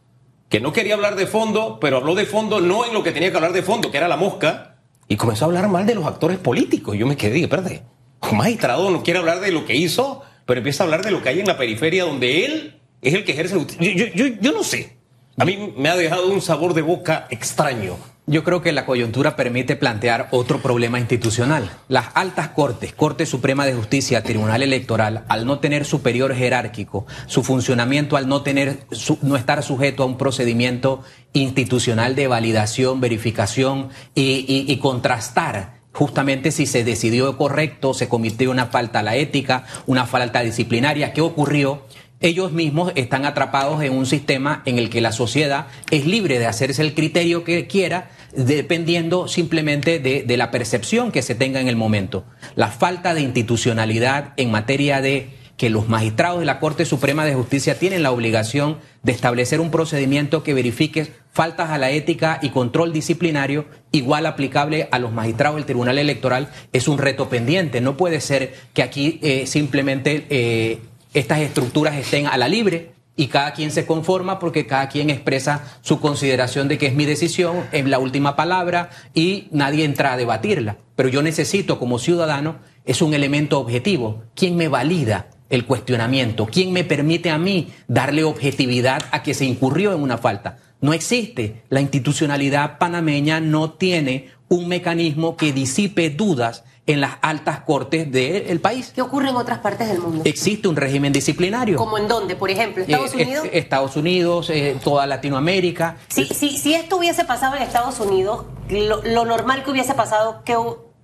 que 0.49 0.59
no 0.59 0.73
quería 0.73 0.95
hablar 0.95 1.17
de 1.17 1.26
fondo, 1.26 1.78
pero 1.81 1.99
habló 1.99 2.14
de 2.14 2.25
fondo 2.25 2.61
no 2.61 2.87
en 2.87 2.95
lo 2.95 3.02
que 3.02 3.12
tenía 3.12 3.31
que 3.31 3.37
hablar 3.37 3.52
de 3.52 3.62
fondo, 3.62 3.90
que 3.90 3.99
era 3.99 4.09
la 4.09 4.17
mosca, 4.17 4.67
y 5.09 5.17
comenzó 5.17 5.45
a 5.45 5.49
hablar 5.49 5.69
mal 5.69 5.87
de 5.87 5.95
los 5.95 6.07
actores 6.07 6.38
políticos. 6.38 6.97
Yo 6.97 7.07
me 7.07 7.17
quedé, 7.17 7.41
espérate, 7.41 7.83
un 8.31 8.37
magistrado 8.37 8.91
no 8.91 9.03
quiere 9.03 9.19
hablar 9.19 9.41
de 9.41 9.53
lo 9.53 9.65
que 9.65 9.75
hizo, 9.75 10.23
pero 10.45 10.59
empieza 10.59 10.85
a 10.85 10.87
hablar 10.87 11.03
de 11.03 11.11
lo 11.11 11.23
que 11.23 11.31
hay 11.31 11.41
en 11.41 11.47
la 11.47 11.57
periferia 11.57 12.05
donde 12.05 12.45
él 12.45 12.81
es 13.00 13.15
el 13.15 13.25
que 13.25 13.33
ejerce. 13.33 13.57
Yo, 13.81 14.07
yo, 14.15 14.27
yo 14.41 14.53
no 14.53 14.62
sé. 14.62 14.97
A 15.37 15.45
mí 15.45 15.73
me 15.77 15.88
ha 15.88 15.97
dejado 15.97 16.29
un 16.29 16.43
sabor 16.43 16.75
de 16.75 16.83
boca 16.83 17.27
extraño 17.31 17.97
yo 18.28 18.44
creo 18.44 18.61
que 18.61 18.73
la 18.73 18.85
coyuntura 18.85 19.37
permite 19.37 19.75
plantear 19.75 20.28
otro 20.32 20.61
problema 20.61 21.00
institucional. 21.00 21.70
Las 21.88 22.08
altas 22.14 22.49
cortes, 22.49 22.92
Corte 22.92 23.25
Suprema 23.25 23.64
de 23.64 23.73
Justicia, 23.73 24.23
Tribunal 24.23 24.62
Electoral, 24.62 25.25
al 25.28 25.47
no 25.47 25.61
tener 25.61 25.87
superior 25.87 26.35
jerárquico, 26.35 27.06
su 27.26 27.42
funcionamiento 27.42 28.18
al 28.18 28.28
no 28.28 28.42
tener, 28.42 28.80
no 29.23 29.37
estar 29.37 29.62
sujeto 29.62 30.02
a 30.02 30.06
un 30.06 30.18
procedimiento 30.18 31.02
institucional 31.32 32.14
de 32.14 32.28
validación, 32.28 33.00
verificación 33.00 33.88
y, 34.14 34.76
contrastar 34.76 35.78
justamente 35.92 36.52
si 36.52 36.66
se 36.66 36.85
decidió 36.85 37.37
correcto, 37.37 37.92
se 37.92 38.08
cometió 38.08 38.52
una 38.52 38.66
falta 38.66 39.00
a 39.00 39.02
la 39.02 39.16
ética, 39.16 39.64
una 39.87 40.06
falta 40.06 40.40
disciplinaria, 40.40 41.12
¿qué 41.12 41.20
ocurrió? 41.23 41.82
Ellos 42.20 42.52
mismos 42.52 42.92
están 42.96 43.25
atrapados 43.25 43.82
en 43.82 43.92
un 43.92 44.06
sistema 44.06 44.62
en 44.64 44.78
el 44.78 44.90
que 44.90 45.00
la 45.00 45.12
sociedad 45.12 45.66
es 45.90 46.06
libre 46.06 46.38
de 46.38 46.46
hacerse 46.46 46.82
el 46.82 46.94
criterio 46.94 47.44
que 47.44 47.66
quiera, 47.66 48.10
dependiendo 48.34 49.28
simplemente 49.28 49.98
de, 50.00 50.37
la 50.37 50.50
percepción 50.50 51.12
que 51.12 51.22
se 51.22 51.34
tenga 51.34 51.60
en 51.60 51.68
el 51.68 51.76
momento. 51.76 52.25
La 52.54 52.68
falta 52.68 53.14
de 53.14 53.20
institucionalidad 53.20 54.32
en 54.37 54.50
materia 54.50 55.00
de 55.00 55.30
que 55.56 55.70
los 55.70 55.88
magistrados 55.88 56.38
de 56.38 56.46
la 56.46 56.60
Corte 56.60 56.84
Suprema 56.84 57.25
de 57.25 57.34
Justicia 57.34 57.78
tienen 57.78 58.04
la 58.04 58.12
obligación 58.12 58.78
de 59.02 59.10
establecer 59.10 59.60
un 59.60 59.72
procedimiento 59.72 60.44
que 60.44 60.54
verifique 60.54 61.12
faltas 61.32 61.70
a 61.70 61.78
la 61.78 61.90
ética 61.90 62.38
y 62.42 62.50
control 62.50 62.92
disciplinario 62.92 63.66
igual 63.90 64.26
aplicable 64.26 64.88
a 64.92 65.00
los 65.00 65.12
magistrados 65.12 65.56
del 65.56 65.66
Tribunal 65.66 65.98
Electoral 65.98 66.50
es 66.72 66.87
un 66.87 66.98
reto 66.98 67.28
pendiente. 67.28 67.80
No 67.80 67.96
puede 67.96 68.20
ser 68.20 68.54
que 68.72 68.84
aquí 68.84 69.18
eh, 69.20 69.46
simplemente 69.46 70.26
eh, 70.30 70.78
estas 71.15 71.41
estructuras 71.41 71.97
estén 71.97 72.27
a 72.27 72.37
la 72.37 72.49
libre 72.49 72.93
y 73.19 73.27
cada 73.27 73.53
quien 73.53 73.73
se 73.73 73.85
conforma 73.85 74.38
porque 74.38 74.67
cada 74.67 74.88
quien 74.88 75.11
expresa 75.11 75.79
su 75.81 76.00
consideración 76.00 76.69
de 76.69 76.79
que 76.79 76.87
es 76.87 76.95
mi 76.95 77.05
decisión, 77.05 77.67
es 77.73 77.85
la 77.85 77.99
última 77.99 78.37
palabra 78.37 78.90
y 79.12 79.49
nadie 79.51 79.85
entra 79.85 80.12
a 80.12 80.16
debatirla. 80.16 80.77
Pero 80.94 81.09
yo 81.09 81.21
necesito 81.21 81.81
como 81.81 81.99
ciudadano, 81.99 82.59
es 82.85 83.03
un 83.03 83.14
elemento 83.14 83.59
objetivo. 83.59 84.23
¿Quién 84.37 84.57
me 84.57 84.68
valida 84.68 85.31
el 85.51 85.66
cuestionamiento? 85.66 86.47
¿Quién 86.47 86.73
me 86.73 86.85
permite 86.85 87.31
a 87.31 87.38
mí 87.38 87.73
darle 87.88 88.23
objetividad 88.23 89.05
a 89.11 89.25
que 89.25 89.35
se 89.35 89.44
incurrió 89.44 89.92
en 89.92 90.01
una 90.01 90.18
falta? 90.18 90.59
No 90.81 90.92
existe. 90.92 91.62
La 91.71 91.81
institucionalidad 91.81 92.79
panameña 92.79 93.40
no 93.40 93.73
tiene 93.73 94.29
un 94.49 94.68
mecanismo 94.68 95.37
que 95.37 95.53
disipe 95.53 96.09
dudas 96.11 96.62
en 96.88 97.03
las 97.03 97.18
altas 97.20 97.61
cortes 97.61 98.11
del 98.11 98.61
país. 98.61 98.92
¿Qué 98.94 99.03
ocurre 99.03 99.29
en 99.29 99.37
otras 99.37 99.59
partes 99.59 99.88
del 99.88 100.01
mundo? 100.01 100.22
Existe 100.24 100.68
un 100.68 100.74
régimen 100.74 101.12
disciplinario. 101.12 101.77
¿Como 101.77 101.98
en 101.98 102.09
dónde? 102.09 102.35
Por 102.35 102.51
ejemplo, 102.51 102.83
Estados 102.83 103.12
eh, 103.12 103.24
Unidos. 103.24 103.48
Estados 103.53 103.96
Unidos, 103.96 104.51
eh, 104.51 104.77
toda 104.83 105.07
Latinoamérica. 105.07 105.98
Si, 106.09 106.24
si, 106.24 106.74
esto 106.74 106.96
hubiese 106.96 107.27
pasado 107.27 107.57
en 107.57 107.62
Estados 107.62 108.01
Unidos, 108.01 108.46
lo, 108.70 109.24
normal 109.27 109.64
que 109.64 109.70
hubiese 109.70 109.92
pasado, 109.92 110.42
que, 110.46 110.57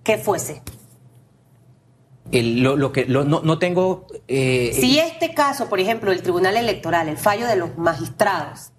que 0.02 0.16
fuese. 0.16 0.62
lo, 2.32 2.90
que 2.90 3.04
no, 3.04 3.58
tengo. 3.58 4.06
Eh, 4.26 4.70
si 4.72 4.98
este 4.98 5.34
caso, 5.34 5.68
por 5.68 5.80
ejemplo, 5.80 6.12
el 6.12 6.22
Tribunal 6.22 6.56
Electoral, 6.56 7.08
el 7.08 7.18
fallo 7.18 7.46
de 7.46 7.56
los 7.56 7.76
magistrados, 7.76 8.70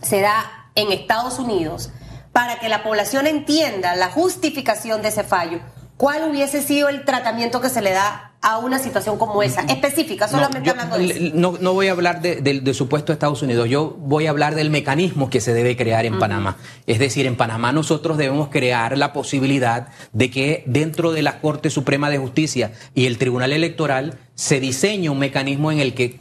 se 0.00 0.22
da 0.22 0.70
en 0.76 0.92
Estados 0.92 1.38
Unidos 1.38 1.90
para 2.32 2.58
que 2.58 2.70
la 2.70 2.82
población 2.82 3.26
entienda 3.26 3.94
la 3.96 4.08
justificación 4.08 5.02
de 5.02 5.08
ese 5.08 5.24
fallo 5.24 5.60
¿cuál 6.02 6.28
hubiese 6.28 6.62
sido 6.62 6.88
el 6.88 7.04
tratamiento 7.04 7.60
que 7.60 7.68
se 7.68 7.80
le 7.80 7.92
da 7.92 8.32
a 8.42 8.58
una 8.58 8.80
situación 8.80 9.18
como 9.18 9.40
esa? 9.40 9.60
Específica, 9.60 10.26
solamente 10.26 10.68
hablando 10.68 10.98
de 10.98 11.04
eso. 11.04 11.30
No, 11.32 11.56
no 11.60 11.74
voy 11.74 11.86
a 11.86 11.92
hablar 11.92 12.20
del 12.20 12.74
supuesto 12.74 13.12
de 13.12 13.14
Estados 13.14 13.40
Unidos, 13.42 13.68
yo 13.68 13.96
voy 14.00 14.26
a 14.26 14.30
hablar 14.30 14.56
del 14.56 14.68
mecanismo 14.68 15.30
que 15.30 15.40
se 15.40 15.54
debe 15.54 15.76
crear 15.76 16.04
en 16.04 16.18
Panamá. 16.18 16.56
Es 16.88 16.98
decir, 16.98 17.24
en 17.26 17.36
Panamá 17.36 17.70
nosotros 17.70 18.18
debemos 18.18 18.48
crear 18.48 18.98
la 18.98 19.12
posibilidad 19.12 19.90
de 20.12 20.28
que 20.28 20.64
dentro 20.66 21.12
de 21.12 21.22
la 21.22 21.40
Corte 21.40 21.70
Suprema 21.70 22.10
de 22.10 22.18
Justicia 22.18 22.72
y 22.96 23.06
el 23.06 23.16
Tribunal 23.16 23.52
Electoral 23.52 24.18
se 24.34 24.58
diseñe 24.58 25.08
un 25.08 25.20
mecanismo 25.20 25.70
en 25.70 25.78
el 25.78 25.94
que 25.94 26.18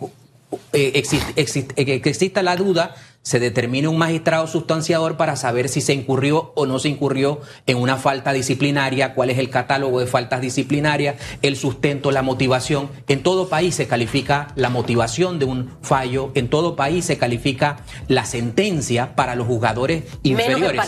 eh, 0.74 1.04
eh, 1.04 2.02
exista 2.06 2.44
la 2.44 2.56
duda 2.56 2.94
se 3.23 3.39
determine 3.39 3.88
un 3.88 3.97
magistrado 3.97 4.47
sustanciador 4.47 5.15
para 5.15 5.36
saber 5.36 5.69
si 5.69 5.81
se 5.81 5.93
incurrió 5.93 6.53
o 6.55 6.65
no 6.65 6.79
se 6.79 6.89
incurrió 6.89 7.39
en 7.67 7.77
una 7.77 7.97
falta 7.97 8.34
disciplinaria, 8.34 9.13
cuál 9.13 9.29
es 9.29 9.38
el 9.38 9.49
catálogo 9.49 9.99
de 9.99 10.07
faltas 10.07 10.41
disciplinarias, 10.41 11.17
el 11.41 11.55
sustento, 11.55 12.12
la 12.12 12.23
motivación. 12.23 12.89
En 13.07 13.21
todo 13.21 13.47
país 13.47 13.75
se 13.75 13.88
califica 13.88 14.53
la 14.55 14.69
motivación 14.69 15.38
de 15.39 15.45
un 15.45 15.71
fallo, 15.81 16.31
en 16.34 16.49
todo 16.49 16.75
país 16.75 17.05
se 17.05 17.17
califica 17.17 17.77
la 18.07 18.25
sentencia 18.25 19.15
para 19.15 19.36
los 19.36 19.47
jugadores 19.47 20.03
inferiores. 20.23 20.81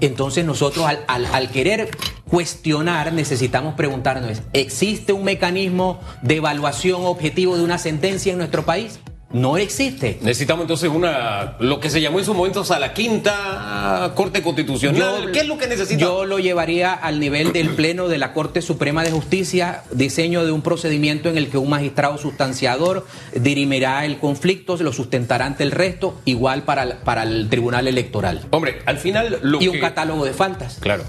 Entonces 0.00 0.44
nosotros 0.44 0.86
al, 0.86 1.26
al 1.26 1.50
querer 1.50 1.90
cuestionar 2.28 3.12
necesitamos 3.12 3.74
preguntarnos, 3.74 4.42
¿existe 4.54 5.12
un 5.12 5.24
mecanismo 5.24 6.00
de 6.22 6.36
evaluación 6.36 7.04
objetivo 7.04 7.56
de 7.56 7.64
una 7.64 7.78
sentencia 7.78 8.32
en 8.32 8.38
nuestro 8.38 8.64
país? 8.64 8.98
No 9.34 9.58
existe. 9.58 10.18
Necesitamos 10.22 10.62
entonces 10.62 10.88
una, 10.88 11.56
lo 11.58 11.80
que 11.80 11.90
se 11.90 12.00
llamó 12.00 12.20
en 12.20 12.24
su 12.24 12.32
momento 12.34 12.64
a 12.68 12.78
la 12.78 12.94
quinta 12.94 14.12
Corte 14.14 14.42
Constitucional. 14.42 15.32
¿Qué 15.32 15.40
es 15.40 15.48
lo 15.48 15.58
que? 15.58 15.64
Yo 15.98 16.24
lo 16.24 16.38
llevaría 16.38 16.94
al 16.94 17.18
nivel 17.18 17.52
del 17.52 17.70
Pleno 17.70 18.06
de 18.06 18.18
la 18.18 18.32
Corte 18.32 18.62
Suprema 18.62 19.02
de 19.02 19.10
Justicia, 19.10 19.82
diseño 19.90 20.44
de 20.44 20.52
un 20.52 20.62
procedimiento 20.62 21.28
en 21.28 21.36
el 21.36 21.48
que 21.48 21.58
un 21.58 21.68
magistrado 21.68 22.16
sustanciador 22.16 23.06
dirimirá 23.34 24.04
el 24.04 24.18
conflicto, 24.18 24.76
se 24.78 24.84
lo 24.84 24.92
sustentará 24.92 25.46
ante 25.46 25.64
el 25.64 25.72
resto, 25.72 26.20
igual 26.24 26.62
para, 26.62 27.00
para 27.00 27.24
el 27.24 27.48
Tribunal 27.48 27.88
Electoral. 27.88 28.42
Hombre, 28.50 28.82
al 28.86 28.98
final... 28.98 29.40
Lo 29.42 29.60
y 29.60 29.66
un 29.66 29.80
catálogo 29.80 30.24
de 30.24 30.32
faltas. 30.32 30.78
Claro. 30.80 31.02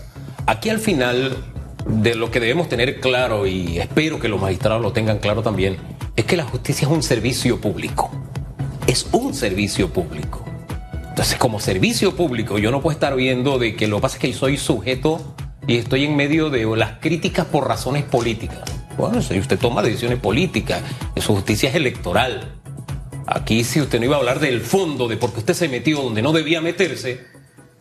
Aquí 0.48 0.70
al 0.70 0.80
final 0.80 1.36
de 1.86 2.16
lo 2.16 2.32
que 2.32 2.40
debemos 2.40 2.68
tener 2.68 3.00
claro, 3.00 3.46
y 3.46 3.78
espero 3.80 4.20
que 4.20 4.28
los 4.28 4.42
magistrados 4.42 4.82
lo 4.82 4.92
tengan 4.92 5.20
claro 5.20 5.44
también, 5.44 5.78
es 6.16 6.26
que 6.26 6.38
la 6.38 6.44
justicia 6.44 6.88
es 6.88 6.94
un 6.94 7.04
servicio 7.04 7.62
público. 7.62 8.12
Es 8.88 9.08
un 9.12 9.34
servicio 9.34 9.92
público. 9.92 10.46
Entonces, 11.10 11.38
como 11.38 11.60
servicio 11.60 12.16
público, 12.16 12.58
yo 12.58 12.72
no 12.72 12.82
puedo 12.82 12.94
estar 12.94 13.16
viendo 13.16 13.58
de 13.58 13.76
que 13.76 13.88
lo 13.88 13.98
que 13.98 14.02
pasa 14.02 14.18
es 14.18 14.22
que 14.22 14.34
soy 14.34 14.58
sujeto 14.58 15.36
y 15.68 15.78
estoy 15.78 16.06
en 16.06 16.16
medio 16.16 16.50
de 16.50 16.66
las 16.76 17.00
críticas 17.00 17.46
por 17.46 17.68
razones 17.68 18.04
políticas. 18.04 18.60
Bueno, 18.98 19.22
si 19.22 19.38
usted 19.40 19.60
toma 19.60 19.82
decisiones 19.82 20.20
políticas, 20.20 20.82
su 21.18 21.34
justicia 21.34 21.70
es 21.70 21.76
electoral. 21.76 22.56
Aquí, 23.28 23.64
si 23.64 23.82
usted 23.82 24.00
no 24.00 24.06
iba 24.06 24.16
a 24.16 24.20
hablar 24.20 24.40
del 24.40 24.62
fondo, 24.62 25.08
de 25.08 25.18
por 25.18 25.34
qué 25.34 25.40
usted 25.40 25.54
se 25.54 25.68
metió 25.68 26.02
donde 26.02 26.22
no 26.22 26.32
debía 26.32 26.62
meterse, 26.62 27.26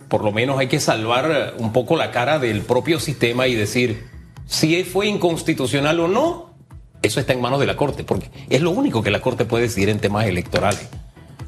por 0.09 0.25
lo 0.25 0.33
menos 0.33 0.59
hay 0.59 0.69
que 0.69 0.81
salvar 0.81 1.55
un 1.59 1.73
poco 1.73 1.97
la 1.97 2.11
cara 2.11 2.39
del 2.39 2.63
propio 2.63 3.01
sistema 3.01 3.47
y 3.47 3.55
decir 3.55 4.05
si 4.47 4.85
fue 4.85 5.07
inconstitucional 5.07 6.01
o 6.01 6.09
no, 6.09 6.55
eso 7.03 7.21
está 7.21 7.33
en 7.33 7.41
manos 7.41 7.61
de 7.61 7.67
la 7.67 7.77
Corte, 7.77 8.05
porque 8.05 8.31
es 8.49 8.61
lo 8.61 8.71
único 8.71 9.03
que 9.03 9.11
la 9.11 9.21
Corte 9.21 9.45
puede 9.45 9.65
decidir 9.65 9.89
en 9.89 10.01
temas 10.01 10.27
electorales. 10.27 10.89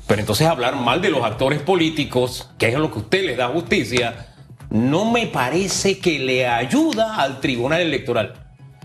Pero 0.06 0.20
entonces 0.20 0.46
hablar 0.46 0.76
mal 0.76 1.02
de 1.02 1.10
los 1.10 1.24
actores 1.24 1.60
políticos, 1.60 2.50
que 2.58 2.68
es 2.68 2.74
lo 2.74 2.92
que 2.92 3.00
usted 3.00 3.24
les 3.24 3.36
da 3.36 3.48
justicia, 3.48 4.34
no 4.70 5.10
me 5.10 5.26
parece 5.26 5.98
que 5.98 6.18
le 6.18 6.46
ayuda 6.46 7.16
al 7.16 7.40
Tribunal 7.40 7.80
Electoral. 7.80 8.34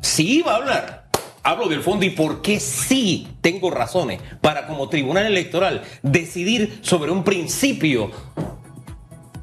Si 0.02 0.40
iba 0.40 0.54
a 0.54 0.56
hablar, 0.56 1.02
hablo 1.44 1.68
del 1.68 1.82
fondo 1.82 2.06
y 2.06 2.12
por 2.12 2.42
qué 2.42 2.60
sí 2.60 3.28
tengo 3.42 3.72
razones 3.72 4.22
para 4.42 4.68
como 4.68 4.90
tribunal 4.90 5.26
electoral 5.26 5.84
decidir 6.04 6.80
sobre 6.82 7.12
un 7.12 7.24
principio 7.24 8.12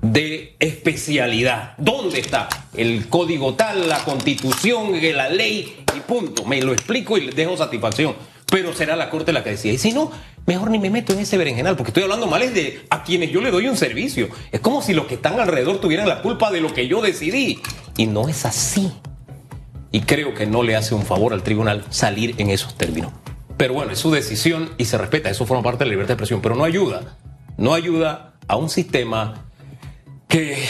de 0.02 0.56
especialidad. 0.60 1.74
¿Dónde 1.78 2.20
está? 2.20 2.48
El 2.74 3.08
código 3.08 3.54
tal, 3.54 3.88
la 3.88 4.04
constitución, 4.04 4.92
la 5.14 5.28
ley 5.28 5.84
y 5.96 6.00
punto. 6.00 6.44
Me 6.44 6.60
lo 6.62 6.72
explico 6.72 7.18
y 7.18 7.22
les 7.22 7.36
dejo 7.36 7.56
satisfacción. 7.56 8.14
Pero 8.50 8.72
será 8.72 8.96
la 8.96 9.10
corte 9.10 9.32
la 9.32 9.44
que 9.44 9.50
decida. 9.50 9.74
Y 9.74 9.78
si 9.78 9.92
no, 9.92 10.10
mejor 10.46 10.70
ni 10.70 10.78
me 10.78 10.88
meto 10.88 11.12
en 11.12 11.18
ese 11.18 11.36
berenjenal, 11.36 11.76
porque 11.76 11.90
estoy 11.90 12.04
hablando 12.04 12.26
mal 12.26 12.42
es 12.42 12.54
de 12.54 12.86
a 12.88 13.02
quienes 13.02 13.30
yo 13.30 13.42
le 13.42 13.50
doy 13.50 13.68
un 13.68 13.76
servicio. 13.76 14.28
Es 14.52 14.60
como 14.60 14.80
si 14.80 14.94
los 14.94 15.06
que 15.06 15.14
están 15.14 15.38
alrededor 15.38 15.80
tuvieran 15.80 16.08
la 16.08 16.22
culpa 16.22 16.50
de 16.50 16.60
lo 16.60 16.72
que 16.72 16.88
yo 16.88 17.02
decidí. 17.02 17.60
Y 17.96 18.06
no 18.06 18.28
es 18.28 18.46
así. 18.46 18.90
Y 19.92 20.00
creo 20.02 20.34
que 20.34 20.46
no 20.46 20.62
le 20.62 20.76
hace 20.76 20.94
un 20.94 21.04
favor 21.04 21.32
al 21.32 21.42
tribunal 21.42 21.84
salir 21.90 22.34
en 22.38 22.50
esos 22.50 22.76
términos. 22.76 23.12
Pero 23.58 23.74
bueno, 23.74 23.92
es 23.92 23.98
su 23.98 24.10
decisión 24.10 24.70
y 24.78 24.84
se 24.84 24.96
respeta, 24.96 25.28
eso 25.28 25.44
forma 25.44 25.64
parte 25.64 25.80
de 25.80 25.86
la 25.86 25.90
libertad 25.90 26.10
de 26.10 26.14
expresión, 26.14 26.40
pero 26.40 26.54
no 26.54 26.64
ayuda. 26.64 27.18
No 27.56 27.74
ayuda 27.74 28.34
a 28.46 28.56
un 28.56 28.70
sistema 28.70 29.47
que 30.28 30.62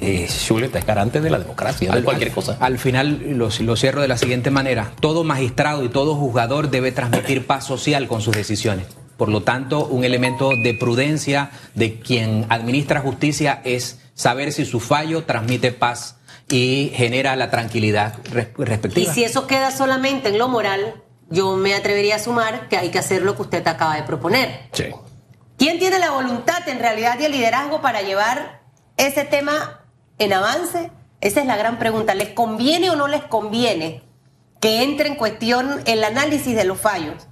eh, 0.00 0.28
Chuleta 0.46 0.78
es 0.78 0.86
garante 0.86 1.20
de 1.20 1.30
la 1.30 1.38
democracia, 1.38 1.92
de 1.92 2.02
cualquier 2.02 2.32
cosa. 2.32 2.56
Al 2.60 2.78
final 2.78 3.20
lo, 3.38 3.48
lo 3.60 3.76
cierro 3.76 4.00
de 4.00 4.08
la 4.08 4.16
siguiente 4.16 4.50
manera. 4.50 4.92
Todo 5.00 5.24
magistrado 5.24 5.84
y 5.84 5.88
todo 5.90 6.14
juzgador 6.16 6.70
debe 6.70 6.90
transmitir 6.92 7.46
paz 7.46 7.64
social 7.66 8.08
con 8.08 8.22
sus 8.22 8.34
decisiones. 8.34 8.86
Por 9.16 9.28
lo 9.28 9.42
tanto, 9.42 9.84
un 9.86 10.04
elemento 10.04 10.50
de 10.64 10.72
prudencia 10.72 11.50
de 11.74 12.00
quien 12.00 12.46
administra 12.48 13.00
justicia 13.00 13.60
es 13.64 13.98
saber 14.14 14.52
si 14.52 14.64
su 14.64 14.80
fallo 14.80 15.24
transmite 15.24 15.72
paz 15.72 16.16
y 16.48 16.90
genera 16.94 17.36
la 17.36 17.50
tranquilidad 17.50 18.14
re- 18.32 18.52
respectiva. 18.56 19.10
Y 19.10 19.14
si 19.14 19.22
eso 19.24 19.46
queda 19.46 19.70
solamente 19.70 20.30
en 20.30 20.38
lo 20.38 20.48
moral, 20.48 20.94
yo 21.28 21.56
me 21.56 21.74
atrevería 21.74 22.16
a 22.16 22.18
sumar 22.18 22.68
que 22.68 22.78
hay 22.78 22.88
que 22.88 22.98
hacer 22.98 23.22
lo 23.22 23.36
que 23.36 23.42
usted 23.42 23.66
acaba 23.68 23.96
de 23.96 24.02
proponer. 24.04 24.62
Sí. 24.72 24.84
¿Quién 25.60 25.78
tiene 25.78 25.98
la 25.98 26.12
voluntad 26.12 26.66
en 26.70 26.78
realidad 26.78 27.18
y 27.20 27.26
el 27.26 27.32
liderazgo 27.32 27.82
para 27.82 28.00
llevar 28.00 28.62
ese 28.96 29.24
tema 29.24 29.82
en 30.18 30.32
avance? 30.32 30.90
Esa 31.20 31.40
es 31.42 31.46
la 31.46 31.58
gran 31.58 31.78
pregunta. 31.78 32.14
¿Les 32.14 32.30
conviene 32.30 32.88
o 32.88 32.96
no 32.96 33.08
les 33.08 33.22
conviene 33.24 34.02
que 34.58 34.82
entre 34.82 35.08
en 35.08 35.16
cuestión 35.16 35.82
el 35.84 36.02
análisis 36.02 36.56
de 36.56 36.64
los 36.64 36.80
fallos 36.80 37.26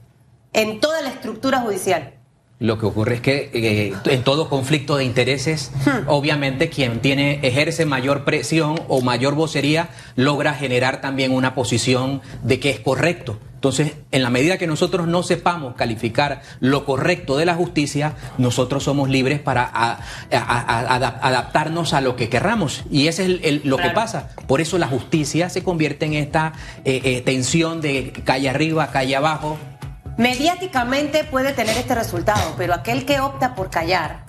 en 0.53 0.79
toda 0.79 1.01
la 1.01 1.09
estructura 1.09 1.61
judicial? 1.61 2.17
Lo 2.59 2.77
que 2.79 2.85
ocurre 2.85 3.15
es 3.15 3.21
que 3.23 3.51
eh, 3.55 3.95
en 4.05 4.25
todo 4.25 4.51
conflicto 4.51 4.99
de 4.99 5.05
intereses, 5.05 5.71
obviamente 6.07 6.69
quien 6.69 7.01
tiene 7.01 7.41
ejerce 7.43 7.87
mayor 7.87 8.27
presión 8.27 8.79
o 8.89 9.01
mayor 9.01 9.37
vocería 9.37 9.89
logra 10.17 10.53
generar 10.53 11.01
también 11.01 11.33
una 11.33 11.55
posición 11.55 12.21
de 12.43 12.61
que 12.61 12.69
es 12.69 12.81
correcto. 12.81 13.39
Entonces, 13.59 13.95
en 14.13 14.23
la 14.23 14.31
medida 14.31 14.57
que 14.57 14.69
nosotros 14.69 15.09
no 15.09 15.25
sepamos 15.25 15.75
calificar 15.75 16.43
lo 16.61 16.85
correcto 16.85 17.37
de 17.37 17.45
la 17.45 17.57
justicia, 17.57 18.13
nosotros 18.39 18.85
somos 18.85 19.09
libres 19.09 19.41
para 19.41 19.65
a- 19.65 19.99
a- 19.99 19.99
a- 20.31 20.99
adap- 21.01 21.19
adaptarnos 21.23 21.93
a 21.93 22.01
lo 22.01 22.15
que 22.15 22.29
querramos. 22.29 22.85
Y 22.89 23.09
ese 23.09 23.25
es 23.25 23.29
el- 23.31 23.41
el- 23.45 23.61
lo 23.65 23.77
que 23.77 23.91
pasa. 23.91 24.29
Por 24.47 24.61
eso 24.61 24.79
la 24.79 24.87
justicia 24.87 25.51
se 25.51 25.65
convierte 25.65 26.07
en 26.07 26.15
esta 26.15 26.53
eh, 26.85 27.01
eh, 27.03 27.21
tensión 27.23 27.81
de 27.81 28.13
calle 28.25 28.49
arriba, 28.49 28.91
calle 28.93 29.17
abajo, 29.17 29.59
Mediáticamente 30.17 31.23
puede 31.23 31.53
tener 31.53 31.77
este 31.79 31.95
resultado, 31.95 32.55
pero 32.59 32.75
aquel 32.75 33.07
que 33.07 33.21
opta 33.21 33.55
por 33.55 33.71
callar 33.71 34.25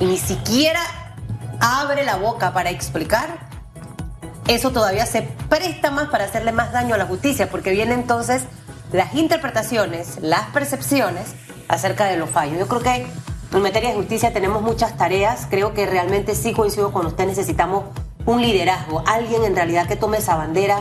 y 0.00 0.06
ni 0.06 0.16
siquiera 0.16 0.80
abre 1.60 2.02
la 2.04 2.16
boca 2.16 2.54
para 2.54 2.70
explicar, 2.70 3.28
eso 4.48 4.70
todavía 4.72 5.04
se 5.06 5.22
presta 5.50 5.90
más 5.90 6.08
para 6.08 6.24
hacerle 6.24 6.52
más 6.52 6.72
daño 6.72 6.94
a 6.94 6.98
la 6.98 7.06
justicia, 7.06 7.50
porque 7.50 7.70
vienen 7.72 8.00
entonces 8.00 8.44
las 8.94 9.12
interpretaciones, 9.16 10.18
las 10.22 10.50
percepciones 10.50 11.34
acerca 11.66 12.04
de 12.04 12.16
los 12.16 12.30
fallos. 12.30 12.60
Yo 12.60 12.68
creo 12.68 12.80
que 12.80 13.06
en 13.52 13.62
materia 13.62 13.90
de 13.90 13.96
justicia 13.96 14.32
tenemos 14.32 14.62
muchas 14.62 14.96
tareas, 14.96 15.48
creo 15.50 15.74
que 15.74 15.84
realmente 15.84 16.36
sí 16.36 16.52
coincido 16.52 16.92
con 16.92 17.04
usted, 17.04 17.26
necesitamos 17.26 17.86
un 18.24 18.40
liderazgo, 18.40 19.02
alguien 19.04 19.42
en 19.42 19.56
realidad 19.56 19.88
que 19.88 19.96
tome 19.96 20.18
esa 20.18 20.36
bandera 20.36 20.80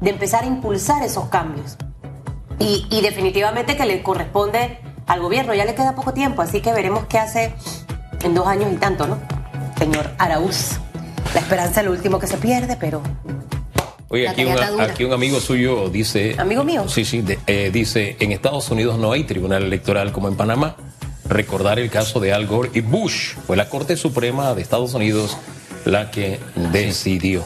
de 0.00 0.10
empezar 0.10 0.42
a 0.42 0.46
impulsar 0.46 1.04
esos 1.04 1.26
cambios. 1.26 1.76
Y, 2.58 3.00
definitivamente 3.00 3.76
que 3.76 3.86
le 3.86 4.02
corresponde 4.04 4.78
al 5.06 5.20
gobierno. 5.20 5.52
Ya 5.52 5.64
le 5.64 5.74
queda 5.74 5.96
poco 5.96 6.12
tiempo, 6.12 6.42
así 6.42 6.60
que 6.60 6.72
veremos 6.72 7.06
qué 7.06 7.18
hace 7.18 7.54
en 8.22 8.34
dos 8.34 8.46
años 8.46 8.72
y 8.72 8.76
tanto, 8.76 9.06
¿no? 9.08 9.18
Señor 9.78 10.10
Araúz. 10.18 10.78
La 11.34 11.40
esperanza 11.40 11.80
es 11.80 11.86
lo 11.86 11.92
último 11.92 12.20
que 12.20 12.28
se 12.28 12.36
pierde, 12.36 12.76
pero 12.76 13.02
Oye, 14.12 14.28
aquí, 14.28 14.44
una- 14.44 14.84
aquí 14.84 15.04
un 15.04 15.12
amigo 15.14 15.40
suyo 15.40 15.88
dice... 15.88 16.34
¿Amigo 16.38 16.64
mío? 16.64 16.84
Sí, 16.86 17.04
sí, 17.06 17.22
de- 17.22 17.38
eh, 17.46 17.70
dice, 17.72 18.16
en 18.20 18.30
Estados 18.32 18.70
Unidos 18.70 18.98
no 18.98 19.10
hay 19.12 19.24
tribunal 19.24 19.62
electoral 19.62 20.12
como 20.12 20.28
en 20.28 20.36
Panamá. 20.36 20.76
Recordar 21.26 21.78
el 21.78 21.88
caso 21.88 22.20
de 22.20 22.32
Al 22.34 22.46
Gore 22.46 22.68
y 22.74 22.80
Bush. 22.80 23.34
Fue 23.46 23.56
la 23.56 23.70
Corte 23.70 23.96
Suprema 23.96 24.54
de 24.54 24.60
Estados 24.60 24.92
Unidos 24.92 25.38
la 25.86 26.10
que 26.10 26.38
decidió. 26.72 27.42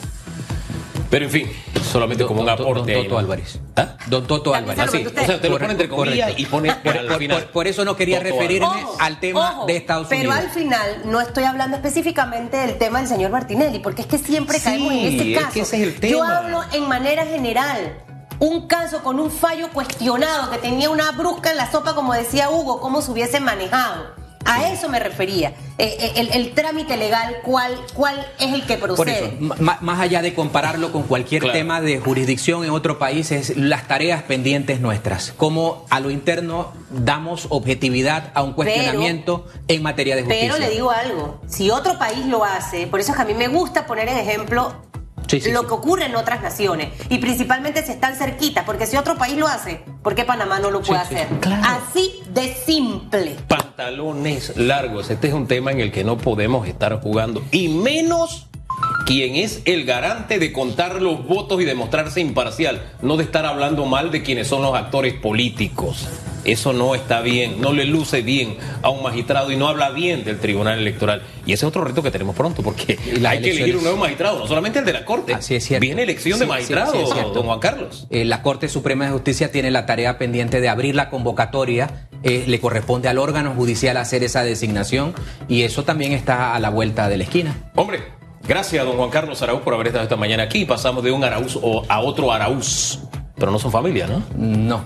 Pero 1.11 1.25
en 1.27 1.31
fin, 1.31 1.53
solamente 1.93 2.25
Don- 2.25 2.29
como 2.29 2.43
un 2.43 2.49
aporte. 2.49 2.93
Don 2.95 3.03
Toto 3.05 3.15
¿no? 3.15 3.19
Álvarez. 3.19 3.61
¿Ah? 3.77 3.97
Don 4.07 4.27
Toto 4.27 4.55
Álvarez. 4.55 4.91
contesté. 4.91 5.21
O 5.21 5.25
sea, 5.25 5.37
lo 5.37 5.59
pone 5.59 5.71
entre 5.73 5.89
Correcto, 5.89 5.97
comillas 5.97 6.29
correcto. 6.31 6.43
y 6.43 6.47
pone 6.47 6.75
Por, 6.75 6.99
al 6.99 7.19
final. 7.19 7.43
por- 7.43 7.53
por 7.53 7.67
eso 7.69 7.85
no 7.85 7.97
quería 7.97 8.19
Toto 8.23 8.31
referirme. 8.33 8.67
Ojo, 8.67 8.97
al 9.01 9.21
tema 9.21 9.51
ojo, 9.53 9.67
de 9.67 9.77
Estados 9.77 10.07
pero 10.09 10.31
Unidos. 10.31 10.45
al 10.47 10.51
final 10.51 11.03
no 11.05 11.21
estoy 11.21 11.45
hablando 11.45 11.77
específicamente 11.77 12.57
del 12.57 12.79
tema 12.79 12.99
del 13.01 13.09
señor 13.09 13.31
Martinelli, 13.31 13.79
porque 13.79 14.03
es 14.03 14.09
que 14.09 14.19
siempre 14.19 14.59
Sí, 14.59 14.65
caemos 14.65 14.93
en 14.93 14.99
este 15.07 15.33
es 15.33 15.39
caso. 15.39 15.53
que 15.55 15.61
ese 15.61 15.77
es 15.77 15.83
el 15.83 15.95
Yo 16.11 16.19
tema. 16.21 16.39
hablo 16.39 16.61
en 16.73 16.89
manera 16.89 17.25
general. 17.27 17.99
Un 18.39 18.67
caso 18.67 19.03
con 19.03 19.19
un 19.19 19.31
fallo 19.31 19.71
cuestionado, 19.73 20.51
que 20.51 20.59
tenía 20.59 20.91
una 20.91 21.11
brusca 21.13 21.51
en 21.53 21.57
la 21.57 21.71
sopa, 21.71 21.95
como 21.95 22.13
decía 22.13 22.51
Hugo, 22.51 22.81
cómo 22.81 23.01
se 23.01 23.11
hubiese 23.13 23.41
manejado. 23.41 24.05
A 24.47 24.71
eso 24.73 24.89
me 24.89 24.99
refería. 24.99 25.53
Eh, 25.79 25.97
eh, 26.01 26.13
el, 26.17 26.31
el 26.33 26.53
trámite 26.55 26.97
legal, 26.97 27.37
¿cuál, 27.43 27.77
¿cuál 27.95 28.27
es 28.39 28.53
el 28.55 28.65
que 28.65 28.77
Por 28.79 28.95
procede? 28.95 29.27
eso, 29.39 29.55
ma- 29.63 29.79
más 29.83 30.01
allá 30.01 30.23
de 30.23 30.33
compararlo 30.35 30.91
con 30.93 31.03
cualquier 31.03 31.43
Claro. 31.43 31.59
tema 31.59 31.81
de 31.81 31.99
jurisdicción 32.01 32.65
en 32.65 32.71
otro 32.71 32.99
país, 32.99 33.31
es 33.33 33.57
las 33.57 33.87
tareas 33.87 34.23
pendientes 34.23 34.81
nuestras. 34.81 35.33
Cómo 35.37 35.85
a 35.91 36.01
lo 36.01 36.11
interno 36.11 36.73
damos 36.91 37.47
objetividad 37.51 38.31
a 38.35 38.43
un 38.43 38.53
cuestionamiento 38.55 39.47
en 39.69 39.83
materia 39.83 40.17
de 40.17 40.23
justicia. 40.23 40.53
Pero 40.55 40.59
le 40.67 40.71
digo 40.75 40.91
algo, 40.91 41.41
si 41.47 41.71
otro 41.71 41.99
país 41.99 42.25
lo 42.27 42.45
hace, 42.45 42.87
por 42.87 43.01
eso 43.01 43.11
es 43.13 43.17
que 43.17 43.23
a 43.23 43.27
mí 43.27 43.35
me 43.35 43.49
gusta 43.49 43.87
poner 43.87 44.09
en 44.09 44.19
ejemplo 44.19 44.73
Sí, 45.27 45.41
sí, 45.41 45.51
lo 45.53 45.61
sí. 45.63 45.67
que 45.67 45.73
ocurre 45.75 46.07
en 46.07 46.17
otras 46.17 46.43
naciones 46.43 46.89
y 47.09 47.19
principalmente 47.19 47.85
si 47.85 47.93
están 47.93 48.17
cerquitas, 48.17 48.65
porque 48.65 48.87
si 48.87 48.97
otro 48.97 49.17
país 49.17 49.37
lo 49.37 49.47
hace, 49.49 49.81
¿por 50.03 50.15
qué 50.15 50.25
Panamá 50.25 50.59
no 50.59 50.71
lo 50.71 50.83
puede 50.83 51.01
Sí, 51.03 51.07
sí, 51.11 51.15
hacer? 51.17 51.29
claro. 51.41 51.63
Así 51.67 52.21
de 52.33 52.55
simple. 52.55 53.37
Pantalones 53.49 54.57
largos. 54.57 55.11
Este 55.11 55.29
es 55.29 55.35
un 55.35 55.47
tema 55.47 55.71
en 55.73 55.81
el 55.81 55.93
que 55.93 56.05
no 56.05 56.17
podemos 56.19 56.67
estar 56.67 57.01
jugando. 57.01 57.43
Y 57.51 57.69
menos 57.69 58.47
quien 59.07 59.37
es 59.37 59.63
el 59.65 59.85
garante 59.85 60.39
de 60.39 60.53
contar 60.53 61.01
los 61.03 61.27
votos 61.27 61.61
y 61.61 61.65
demostrarse 61.65 62.21
imparcial. 62.21 62.83
No 63.03 63.17
de 63.17 63.25
estar 63.25 63.47
hablando 63.47 63.85
mal 63.87 64.11
de 64.11 64.23
quienes 64.23 64.49
son 64.49 64.63
los 64.63 64.75
actores 64.75 65.15
políticos. 65.15 66.09
Eso 66.47 66.73
no 66.73 66.95
está 66.95 67.23
bien, 67.23 67.61
no 67.61 67.73
le 67.73 67.85
luce 67.87 68.23
bien 68.23 68.57
a 68.83 68.89
un 68.89 69.03
magistrado 69.03 69.51
y 69.51 69.57
no 69.57 69.67
habla 69.67 69.91
bien 69.91 70.25
del 70.25 70.39
Tribunal 70.39 70.79
Electoral. 70.79 71.23
Y 71.45 71.53
ese 71.53 71.67
es 71.67 71.69
otro 71.69 71.83
reto 71.85 72.03
que 72.05 72.11
tenemos 72.13 72.37
pronto, 72.37 72.63
porque 72.63 72.97
hay 73.27 73.41
que 73.43 73.51
elegir 73.51 73.77
un 73.77 73.83
nuevo 73.83 73.99
magistrado, 73.99 74.39
no 74.39 74.47
solamente 74.47 74.79
el 74.79 74.85
de 74.85 74.93
la 74.93 75.05
Corte. 75.05 75.35
Así 75.35 75.57
es 75.57 75.65
cierto. 75.65 75.81
Viene 75.83 76.05
elección 76.05 76.39
de 76.39 76.45
Sí, 76.45 76.49
magistrado, 76.49 76.93
sí, 76.93 77.13
don 77.35 77.47
Juan 77.47 77.59
Carlos. 77.59 78.07
Eh, 78.11 78.25
la 78.25 78.43
Corte 78.43 78.69
Suprema 78.69 79.07
de 79.07 79.11
Justicia 79.11 79.51
tiene 79.51 79.71
la 79.73 79.87
tarea 79.87 80.19
pendiente 80.19 80.61
de 80.61 80.69
abrir 80.69 80.95
la 80.95 81.11
convocatoria. 81.11 82.09
eh, 82.23 82.45
le 82.47 82.61
corresponde 82.61 83.09
al 83.09 83.19
órgano 83.19 83.53
judicial 83.55 83.97
hacer 83.97 84.23
esa 84.25 84.43
designación 84.43 85.15
y 85.49 85.63
eso 85.63 85.83
también 85.85 86.13
está 86.13 86.55
a 86.55 86.61
la 86.61 86.71
vuelta 86.71 87.09
de 87.09 87.19
la 87.19 87.25
esquina. 87.25 87.71
Hombre, 87.75 88.01
gracias 88.47 88.85
don 88.85 88.97
Juan 88.97 89.11
Carlos 89.11 89.43
Araúz 89.43 89.63
por 89.63 89.75
haber 89.75 89.89
estado 89.89 90.05
esta 90.05 90.17
mañana 90.17 90.45
aquí. 90.45 90.65
Pasamos 90.65 91.03
de 91.05 91.11
un 91.11 91.25
Araúz 91.25 91.59
a 91.89 92.01
otro 92.01 92.31
Araúz. 92.33 93.01
Pero 93.39 93.51
no 93.51 93.59
son 93.59 93.71
familia, 93.71 94.07
¿no? 94.07 94.23
No. 94.37 94.85